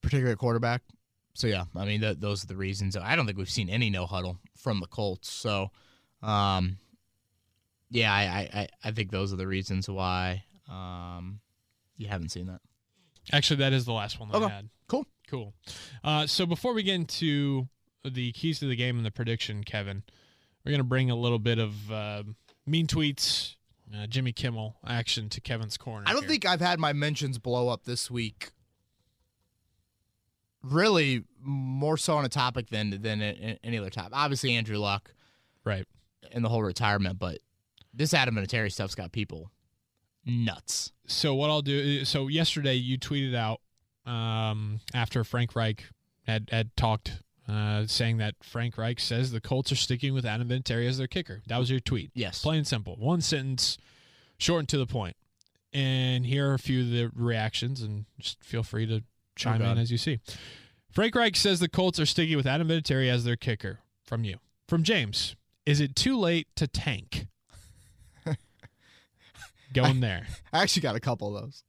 [0.00, 0.82] particularly at quarterback.
[1.34, 2.96] So yeah, I mean th- those are the reasons.
[2.96, 5.30] I don't think we've seen any no huddle from the Colts.
[5.30, 5.70] So,
[6.22, 6.76] um,
[7.92, 11.40] yeah, I, I I- I think those are the reasons why um
[11.96, 12.60] you haven't seen that.
[13.32, 14.68] Actually, that is the last one that I had.
[14.88, 15.06] Cool.
[15.28, 15.54] Cool.
[16.02, 17.68] Uh, so before we get into
[18.04, 20.02] the keys to the game and the prediction, Kevin,
[20.64, 22.22] we're going to bring a little bit of uh,
[22.66, 23.54] mean tweets,
[23.96, 26.04] uh, Jimmy Kimmel action to Kevin's corner.
[26.08, 26.30] I don't here.
[26.30, 28.50] think I've had my mentions blow up this week.
[30.62, 34.12] Really, more so on a topic than than any other topic.
[34.14, 35.12] Obviously, Andrew Luck
[35.64, 35.86] Right.
[36.30, 37.38] and the whole retirement, but
[37.94, 39.50] this Adam Vinatieri stuff's got people
[40.24, 40.92] nuts.
[41.06, 42.04] So what I'll do.
[42.04, 43.60] So yesterday you tweeted out
[44.10, 45.84] um, after Frank Reich
[46.26, 47.18] had had talked,
[47.48, 51.06] uh, saying that Frank Reich says the Colts are sticking with Adam Vinatieri as their
[51.06, 51.42] kicker.
[51.46, 52.10] That was your tweet.
[52.14, 52.42] Yes.
[52.42, 52.96] Plain and simple.
[52.96, 53.78] One sentence,
[54.38, 55.16] short and to the point.
[55.72, 59.02] And here are a few of the reactions, and just feel free to
[59.36, 59.72] chime God.
[59.72, 60.20] in as you see.
[60.90, 63.78] Frank Reich says the Colts are sticking with Adam Vinatieri as their kicker.
[64.04, 64.36] From you.
[64.68, 65.34] From James.
[65.64, 67.26] Is it too late to tank?
[69.72, 70.26] Going there.
[70.52, 71.62] I actually got a couple of those.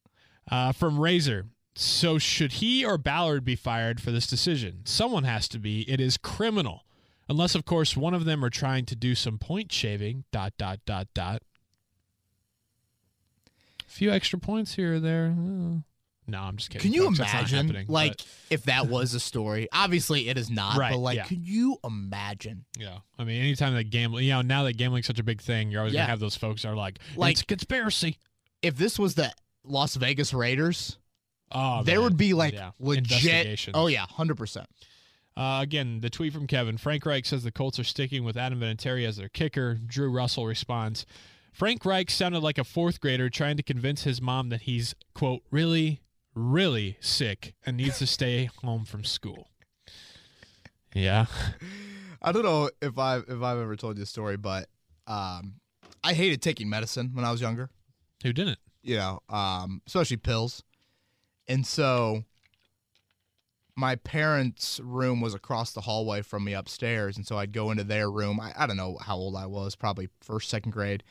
[0.49, 1.47] Uh, from Razor.
[1.75, 4.81] So should he or Ballard be fired for this decision?
[4.85, 5.89] Someone has to be.
[5.89, 6.85] It is criminal.
[7.29, 10.25] Unless, of course, one of them are trying to do some point shaving.
[10.31, 11.41] Dot dot dot dot.
[13.87, 15.35] A few extra points here or there.
[15.37, 15.79] Uh,
[16.27, 16.91] no, I'm just kidding.
[16.91, 17.19] Can you folks.
[17.19, 19.67] Imagine, like, but, if that was a story?
[19.71, 20.77] Obviously, it is not.
[20.77, 21.23] Right, But like, yeah.
[21.25, 22.65] can you imagine?
[22.77, 25.71] yeah, I mean, anytime that gambling, you know, now that gambling's such a big thing,
[25.71, 26.01] you're always Yeah.
[26.01, 28.17] gonna have those folks that are like, Like- it's a conspiracy.
[28.61, 30.97] If this was the Las Vegas Raiders,
[31.51, 32.03] Oh, there man.
[32.03, 32.71] would be like Yeah.
[32.79, 33.69] legit.
[33.73, 34.67] Oh yeah, hundred percent.
[35.35, 36.77] Uh, again, the tweet from Kevin.
[36.77, 39.75] Frank Reich says the Colts are sticking with Adam Vinatieri as their kicker.
[39.75, 41.05] Drew Russell responds,
[41.51, 45.41] Frank Reich sounded like a fourth grader trying to convince his mom that he's, quote,
[45.51, 46.01] really,
[46.33, 49.49] really sick and needs to stay home from school.
[50.93, 51.25] Yeah.
[52.21, 54.69] I don't know if I if I've ever told you a story, but
[55.07, 55.55] um,
[56.03, 57.69] I hated taking medicine when I was younger.
[58.23, 58.59] Who didn't?
[58.83, 60.61] you know, um, especially pills.
[61.47, 62.23] And so
[63.75, 67.17] my parents' room was across the hallway from me upstairs.
[67.17, 68.39] And so I'd go into their room.
[68.39, 71.03] I, I don't know how old I was, probably first, second grade.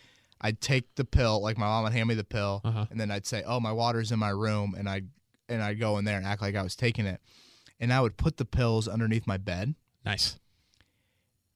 [0.43, 2.87] I'd take the pill, like my mom would hand me the pill, Uh-huh.
[2.91, 5.03] and then I'd say, "Oh, my water's in my room," and I
[5.49, 7.21] and I'd go in there and act like I was taking it,
[7.79, 9.75] and I would put the pills underneath my bed
[10.05, 10.39] Nice.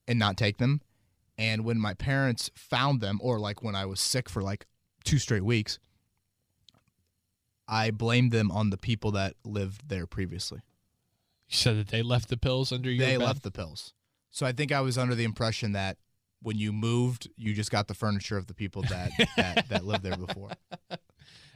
[0.07, 0.82] and not take them.
[1.39, 4.66] And when my parents found them, or like when I was sick for like
[5.05, 5.78] two straight weeks,
[7.68, 10.61] I blamed them on the people that lived there previously.
[11.49, 13.24] You said that they left the pills under your they bed?
[13.24, 13.93] left the pills.
[14.30, 15.99] So I think I was under the impression that
[16.43, 20.03] when you moved, you just got the furniture of the people that that, that lived
[20.05, 20.51] there before.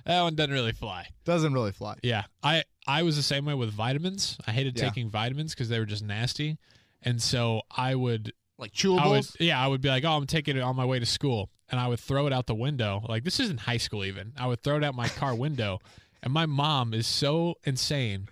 [0.06, 1.08] That one doesn't really fly.
[1.24, 1.96] Doesn't really fly.
[2.02, 4.38] Yeah, I I was the same way with vitamins.
[4.46, 4.84] I hated Yeah.
[4.84, 6.56] taking vitamins because they were just nasty,
[7.02, 9.36] and so I would, Like I would, chewables.
[9.38, 11.78] yeah, I would be like, oh, I'm taking it on my way to school, and
[11.78, 13.04] I would throw it out the window.
[13.08, 14.32] Like this isn't high school even.
[14.38, 15.80] I would throw it out my car window,
[16.22, 18.26] and my mom is so insane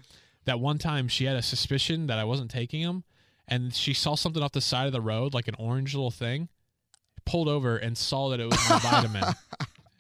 [0.47, 3.05] that one time she had a suspicion that I wasn't taking them,
[3.49, 6.49] and she saw something off the side of the road, like an orange little thing,
[7.25, 9.25] pulled over and saw that it was my vitamin.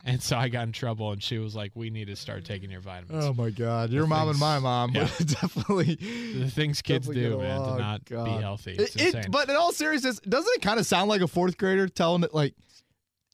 [0.05, 2.70] And so I got in trouble, and she was like, "We need to start taking
[2.70, 3.90] your vitamins." Oh my God!
[3.90, 5.03] Your The mom and my mom yeah.
[5.18, 5.96] definitely.
[5.96, 8.76] the things kids do, man, to not be healthy.
[8.78, 11.59] It's It- it- but in all seriousness, doesn't it kind of sound like a fourth
[11.59, 12.55] grader telling it like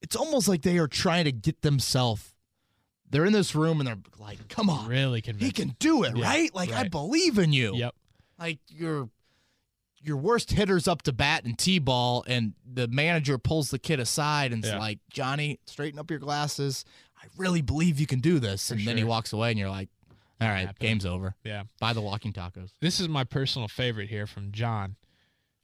[0.03, 2.35] it's almost like they are trying to get themselves.
[3.09, 5.57] They're in this room and they're like, "Come on, really convinced.
[5.57, 6.53] he can do it, Yeah, right?
[6.55, 7.95] Like I believe in you." Yep.
[8.41, 9.11] Like your
[10.05, 14.53] your worst hitters up to bat in t-ball, and the manager pulls the kid aside
[14.53, 14.79] and's Yeah.
[14.79, 16.85] like, "Johnny, straighten up your glasses.
[17.17, 19.71] I really believe you can do this." For and then he walks away, and you're
[19.71, 19.89] like,
[20.41, 21.35] "All right, game's over.
[21.45, 21.65] Yeah.
[21.81, 24.97] Buy the walking tacos." This is my personal favorite here from John.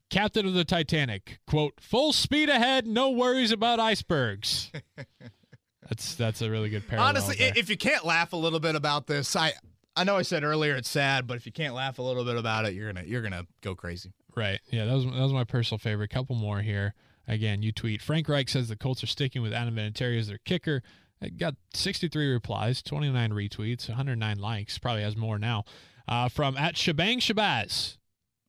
[0.09, 4.73] Captain of the Titanic, quote, full speed ahead, no worries about icebergs.
[5.89, 7.09] that's that's a really good parallel.
[7.11, 7.53] Honestly, there.
[7.57, 9.53] if you can't laugh a little bit about this, I
[9.97, 12.37] I know I said earlier it's sad, but if you can't laugh a little bit
[12.37, 14.13] about it, you're gonna you're gonna go crazy.
[14.37, 14.61] Right.
[14.71, 16.11] Yeah, that was that was my personal favorite.
[16.11, 16.95] Couple more here.
[17.27, 18.03] Again, you tweet.
[18.03, 20.83] Frank Reich says the Colts are sticking with Adam Vinatieri as their kicker.
[21.21, 24.79] It got 63 replies, 29 retweets, 109 likes.
[24.79, 25.65] Probably has more now.
[26.09, 27.99] Uh, from at Shebang Shabazz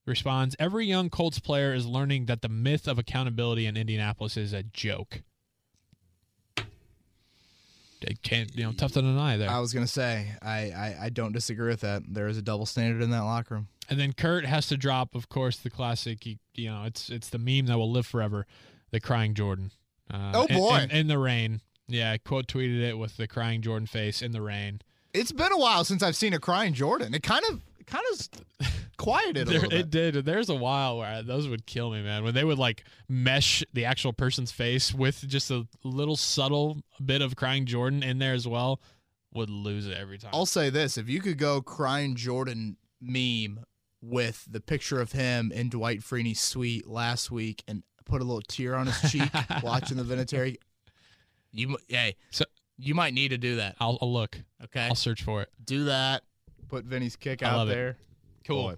[0.06, 4.54] responds: Every young Colts player is learning that the myth of accountability in Indianapolis is
[4.54, 5.22] a joke.
[8.02, 9.49] They can't, you know, tough to deny there.
[9.49, 12.04] I was gonna say I, I I don't disagree with that.
[12.08, 13.68] There is a double standard in that locker room.
[13.89, 16.26] And then Kurt has to drop, of course, the classic.
[16.26, 18.47] You, you know, it's it's the meme that will live forever,
[18.91, 19.72] the crying Jordan.
[20.12, 20.78] Uh, Oh, in- boy.
[20.84, 21.62] In, in the rain.
[21.88, 24.82] Yeah, I quote tweeted it with the crying Jordan face in the rain.
[25.14, 27.14] It's been a while since I've seen a crying Jordan.
[27.14, 27.60] It kind of
[27.92, 28.68] kind of
[28.98, 30.16] quieted a There, it did.
[30.26, 32.24] There's a while where those would kill me, man.
[32.24, 37.22] When they would like mesh the actual person's face with just a little subtle bit
[37.22, 38.82] of crying Jordan in there as well,
[39.34, 40.32] would lose it every time.
[40.34, 43.60] I'll say this: if you could go crying Jordan meme
[44.02, 48.42] with the picture of him in Dwight Freeney's suite last week and put a little
[48.42, 49.30] tear on his cheek
[49.64, 50.58] watching the Vinatieri,
[51.52, 52.46] you hey, So-
[52.78, 53.76] you might need to do that.
[53.80, 54.38] I'll, I'll look.
[54.64, 55.50] Okay, I'll search for it.
[55.64, 56.24] do that.
[56.72, 57.74] Put Vinny's kick I out love it.
[57.74, 57.97] there.
[58.47, 58.63] Cool.
[58.69, 58.76] Boy.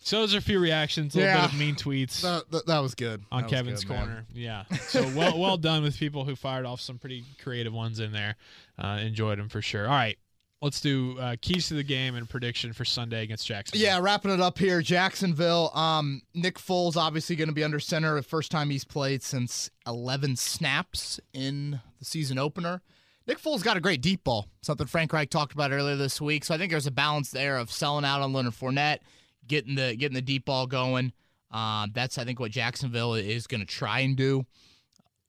[0.00, 1.42] So those are a few reactions, a little Yeah.
[1.46, 2.20] bit of mean tweets.
[2.22, 3.22] That, that, that was good.
[3.30, 4.04] on That was Kevin's good, man.
[4.06, 4.26] corner.
[4.34, 4.64] Yeah.
[4.88, 8.36] So well well done with people who fired off some pretty creative ones in there.
[8.78, 9.84] Uh, enjoyed them for sure.
[9.86, 10.18] All right.
[10.62, 13.78] Let's do uh, keys to the game and prediction for Sunday against Jackson.
[13.78, 14.80] Yeah, wrapping it up here.
[14.80, 15.70] Jacksonville.
[15.76, 18.14] Um, Nick Foles obviously going to be under center.
[18.14, 22.80] The first time he's played since 11 snaps in the season opener.
[23.26, 26.44] Nick Foles got a great deep ball, something Frank Reich talked about earlier this week.
[26.44, 28.98] So I think there's a balance there of selling out on Leonard Fournette,
[29.46, 31.12] getting the getting the deep ball going.
[31.50, 34.44] Um, that's I think what Jacksonville is going to try and do.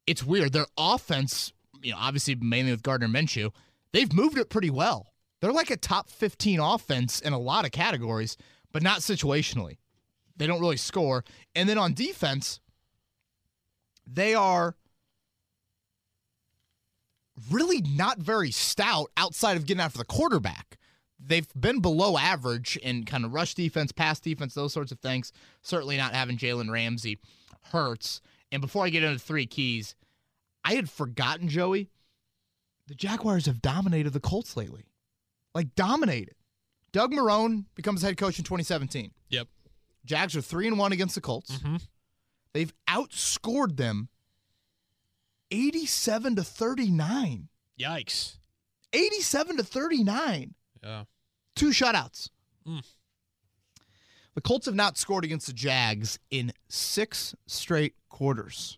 [0.08, 0.52] It's weird.
[0.52, 3.52] Their offense, you know, obviously mainly with Gardner Minshew,
[3.93, 5.14] they've moved it pretty well.
[5.39, 8.36] They're like a top 15 offense in a lot of categories,
[8.72, 9.78] but not situationally.
[10.36, 11.24] They don't really score.
[11.54, 12.60] And then on defense,
[14.06, 14.76] they are
[17.52, 20.78] really not very stout outside of getting after the quarterback.
[21.20, 25.32] They've been below average in kind of rush defense, pass defense, those sorts of things.
[25.62, 27.20] Certainly not having Jalen Ramsey
[27.72, 28.22] hurts.
[28.52, 29.96] And before I get into three keys,
[30.64, 31.90] I had forgotten, Joey,
[32.88, 34.86] the Jaguars have dominated the Colts lately.
[35.54, 36.36] Like, dominated.
[36.92, 39.12] Doug Marrone becomes head coach in 2017.
[39.30, 39.48] Yep.
[40.06, 41.58] Jags are 3 and 1 against the Colts.
[41.58, 41.78] hmm
[42.54, 44.08] They've outscored them
[45.56, 47.47] 87 to 39.
[47.80, 48.38] Yikes.
[48.93, 50.53] 87 to 39.
[50.84, 51.03] Yeah.
[51.56, 52.30] Two shutouts.
[52.68, 52.84] Mm.
[54.36, 58.78] The Colts have not scored against the Jags in six straight quarters.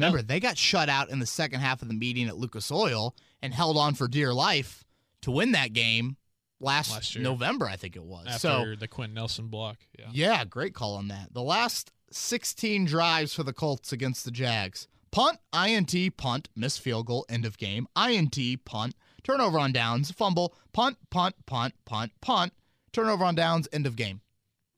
[0.00, 3.14] Remember, they got shut out in the second half of the meeting at Lucas Oil
[3.40, 4.84] and held on for dear life
[5.22, 6.16] to win that game
[6.58, 7.22] last, Last year.
[7.22, 8.26] November, I think it was.
[8.26, 9.76] After so, the Quenton Nelson block.
[9.96, 10.06] Yeah.
[10.12, 11.32] yeah, great call on that.
[11.32, 14.88] The last 16 drives for the Colts against the Jags.
[15.14, 17.86] Punt, INT, punt, missed field goal, end of game.
[17.96, 22.52] INT, punt, turnover on downs, fumble, punt, punt, punt, punt, punt,
[22.92, 24.20] turnover on downs, end of game.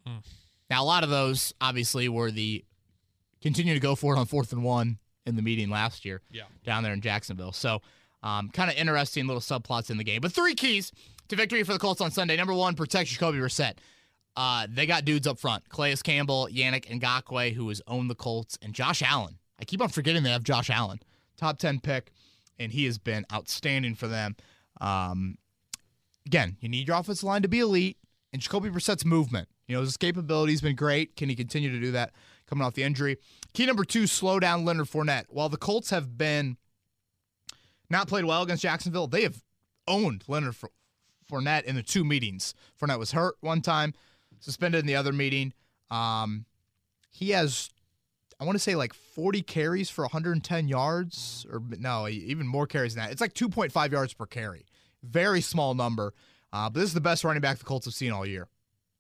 [0.07, 0.17] Hmm.
[0.69, 2.63] Now, a lot of those obviously were the
[3.41, 6.43] continue to go for it on fourth and one in the meeting last year Yeah.
[6.65, 7.53] down there in Jacksonville.
[7.53, 7.81] So,
[8.23, 10.21] um, kind of interesting little subplots in the game.
[10.21, 10.93] But three keys
[11.29, 12.37] to victory for the Colts on Sunday.
[12.37, 13.79] Number one, protect Jacoby Brissett.
[14.37, 18.59] Uh, they got dudes up front: Calais Campbell, Yannick Ngakoue, who has owned the Colts,
[18.61, 21.01] and Josh Allen I keep on forgetting they have Josh Allen,
[21.37, 22.13] top 10 pick,
[22.59, 24.37] and he has been outstanding for them.
[24.81, 25.39] Um,
[26.27, 27.99] again, you need your offensive line to be elite,
[28.33, 29.49] and Jacoby Brissett's movement.
[29.67, 31.17] You know, his escapability has been great.
[31.17, 32.13] Can he continue to do that
[32.47, 33.19] coming off the injury?
[33.55, 35.25] Key number two, slow down Leonard Fournette.
[35.29, 36.57] While the Colts have been
[37.91, 39.43] not played well against Jacksonville, they have
[39.89, 40.57] owned Leonard
[41.31, 42.55] Fournette in the two meetings.
[42.81, 43.95] Fournette was hurt one time,
[44.41, 45.53] suspended in the other meeting.
[45.91, 46.45] Um,
[47.11, 47.71] he has,
[48.39, 52.95] I want to say, like 40 carries for 110 yards, or no, even more carries
[52.95, 53.13] than that.
[53.13, 54.67] It's like 2.5 yards per carry.
[55.03, 56.13] Very small number.
[56.53, 58.49] Uh, but this is the best running back the Colts have seen all year.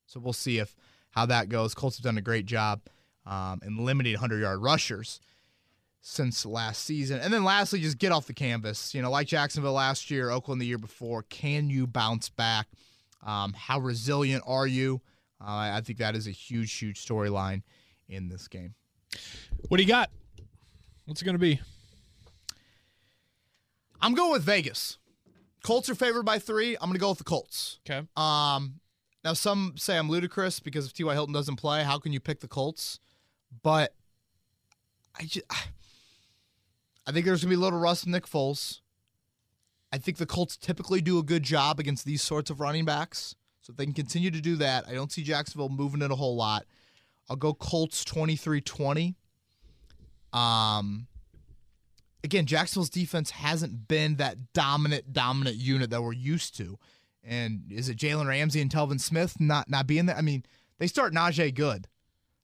[0.06, 0.74] So we'll see if
[1.10, 1.74] how that goes.
[1.74, 2.80] Colts have done a great job
[3.26, 5.20] um, in limiting 100 yard rushers
[6.00, 7.20] since last season.
[7.20, 8.94] And then lastly, just get off the canvas.
[8.94, 11.24] You know, like Jacksonville last year, Oakland the year before.
[11.24, 12.68] Can you bounce back?
[13.24, 15.00] Um, how resilient are you?
[15.40, 17.62] Uh, I think that is a huge, huge storyline
[18.08, 18.74] in this game.
[19.68, 20.10] What do you got?
[21.06, 21.60] What's it going to be?
[24.00, 24.98] I'm going with Vegas.
[25.62, 26.76] Colts are favored by three.
[26.76, 27.80] I'm going to go with the Colts.
[27.88, 28.06] Okay.
[28.16, 28.80] Um,
[29.24, 31.12] now some say I'm ludicrous because if T.Y.
[31.12, 33.00] Hilton doesn't play, how can you pick the Colts?
[33.62, 33.92] But
[35.18, 38.80] I just, I think there's going to be a little rust in Nick Foles.
[39.92, 43.34] I think the Colts typically do a good job against these sorts of running backs.
[43.62, 46.16] So if they can continue to do that, I don't see Jacksonville moving it a
[46.16, 46.66] whole lot.
[47.28, 49.14] I'll go Colts 23-20.
[50.32, 51.06] Um
[52.24, 56.78] again, Jacksonville's defense hasn't been that dominant, dominant unit that we're used to.
[57.24, 60.16] And is it Jalen Ramsey and Telvin Smith not not being there?
[60.16, 60.44] I mean,
[60.78, 61.88] they start Najee Goode.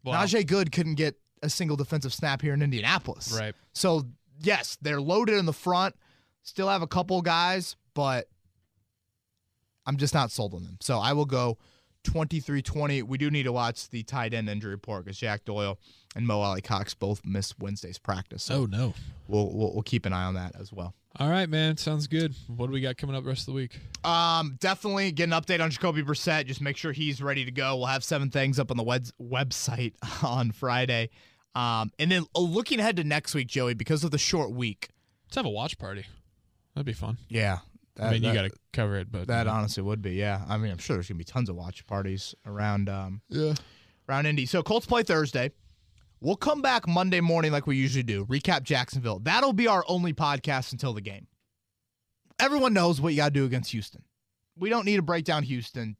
[0.04, 0.22] Wow.
[0.22, 3.36] Najee Goode couldn't get a single defensive snap here in Indianapolis.
[3.38, 3.54] Right.
[3.72, 4.06] So
[4.40, 5.94] yes, they're loaded in the front.
[6.42, 8.28] Still have a couple guys, but
[9.86, 10.78] I'm just not sold on them.
[10.80, 11.58] So I will go
[12.04, 13.02] 23-20.
[13.04, 15.78] We do need to watch the tight end injury report because Jack Doyle
[16.16, 18.42] and Mo Alie-Cox both missed Wednesday's practice.
[18.42, 18.94] So oh no,
[19.28, 20.94] we'll, we'll, we'll keep an eye on that as well.
[21.16, 21.76] All right, man.
[21.76, 22.34] Sounds good.
[22.46, 23.78] What do we got coming up rest of the week?
[24.02, 26.46] Um, definitely get an update on Jacoby Brissett.
[26.46, 27.76] Just make sure he's ready to go.
[27.76, 29.92] We'll have seven things up on the web- website
[30.22, 31.10] on Friday.
[31.54, 34.88] Um, and then uh, looking ahead to next week, Joey, because of the short week.
[35.26, 36.06] Let's have a watch party.
[36.74, 37.18] That'd be fun.
[37.28, 37.58] Yeah.
[37.96, 40.12] That, I mean, you got to cover it, but that honestly would be.
[40.12, 40.42] Yeah.
[40.48, 42.88] I mean, I'm sure there's gonna be tons of watch parties around.
[42.88, 43.54] Um, yeah.
[44.08, 44.46] Around Indy.
[44.46, 45.52] So Colts play Thursday.
[46.20, 48.24] We'll come back Monday morning like we usually do.
[48.26, 49.18] Recap Jacksonville.
[49.18, 51.26] That'll be our only podcast until the game.
[52.38, 54.04] Everyone knows what you got to do against Houston.
[54.56, 55.96] We don't need to break down Houston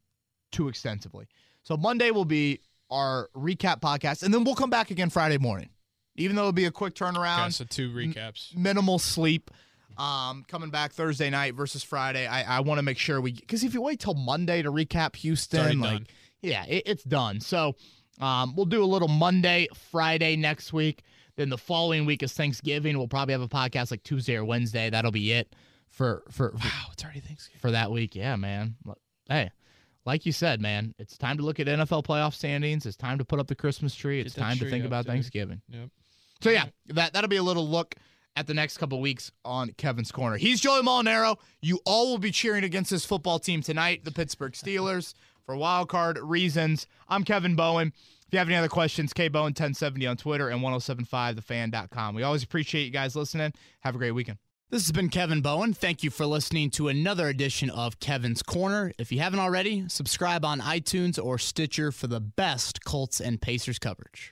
[0.53, 1.27] too extensively.
[1.65, 5.71] So Monday will be our recap podcast, and then we'll come back again Friday morning.
[6.17, 7.43] Even though it'll be a quick turnaround.
[7.43, 8.55] Okay, so two recaps.
[8.55, 9.51] M- minimal sleep.
[9.99, 12.27] Um, coming back Thursday night versus Friday.
[12.27, 15.17] I, I want to make sure we because if you wait till Monday to recap
[15.17, 16.07] Houston, like done.
[16.41, 17.41] yeah, it, it's done.
[17.41, 17.75] So
[18.21, 21.03] um, we'll do a little Monday, Friday next week.
[21.37, 22.99] Then the following week is Thanksgiving.
[22.99, 24.91] We'll probably have a podcast like Tuesday or Wednesday.
[24.91, 25.55] That'll be it
[25.89, 26.91] for for, for wow.
[26.93, 28.15] It's already Thanksgiving for that week.
[28.15, 28.77] Yeah, man.
[29.29, 29.51] Hey,
[30.05, 32.87] like you said, man, it's time to look at NFL playoff standings.
[32.87, 34.21] It's time to put up the Christmas tree.
[34.21, 35.13] It's time to think about dude.
[35.13, 35.63] Thanksgiving.
[35.69, 35.89] Yep.
[36.43, 37.95] So yeah, that that'll be a little look
[38.37, 40.37] at the next couple weeks on Kevin's Corner.
[40.37, 41.39] He's Joey Molinaro.
[41.61, 45.15] You all will be cheering against this football team tonight, the Pittsburgh Steelers
[45.45, 46.87] for wild card reasons.
[47.09, 47.93] I'm Kevin Bowen.
[48.27, 52.15] If you have any other questions, kbowen1070 on Twitter and 1075thefan.com.
[52.15, 53.53] We always appreciate you guys listening.
[53.81, 54.39] Have a great weekend.
[54.71, 55.75] This has been Kevin Bowen.
[55.75, 58.91] Thank you for listening to another edition of Kevin's Corner.
[58.99, 63.79] If you haven't already, subscribe on iTunes or Stitcher for the best Colts and Pacers
[63.79, 64.31] coverage.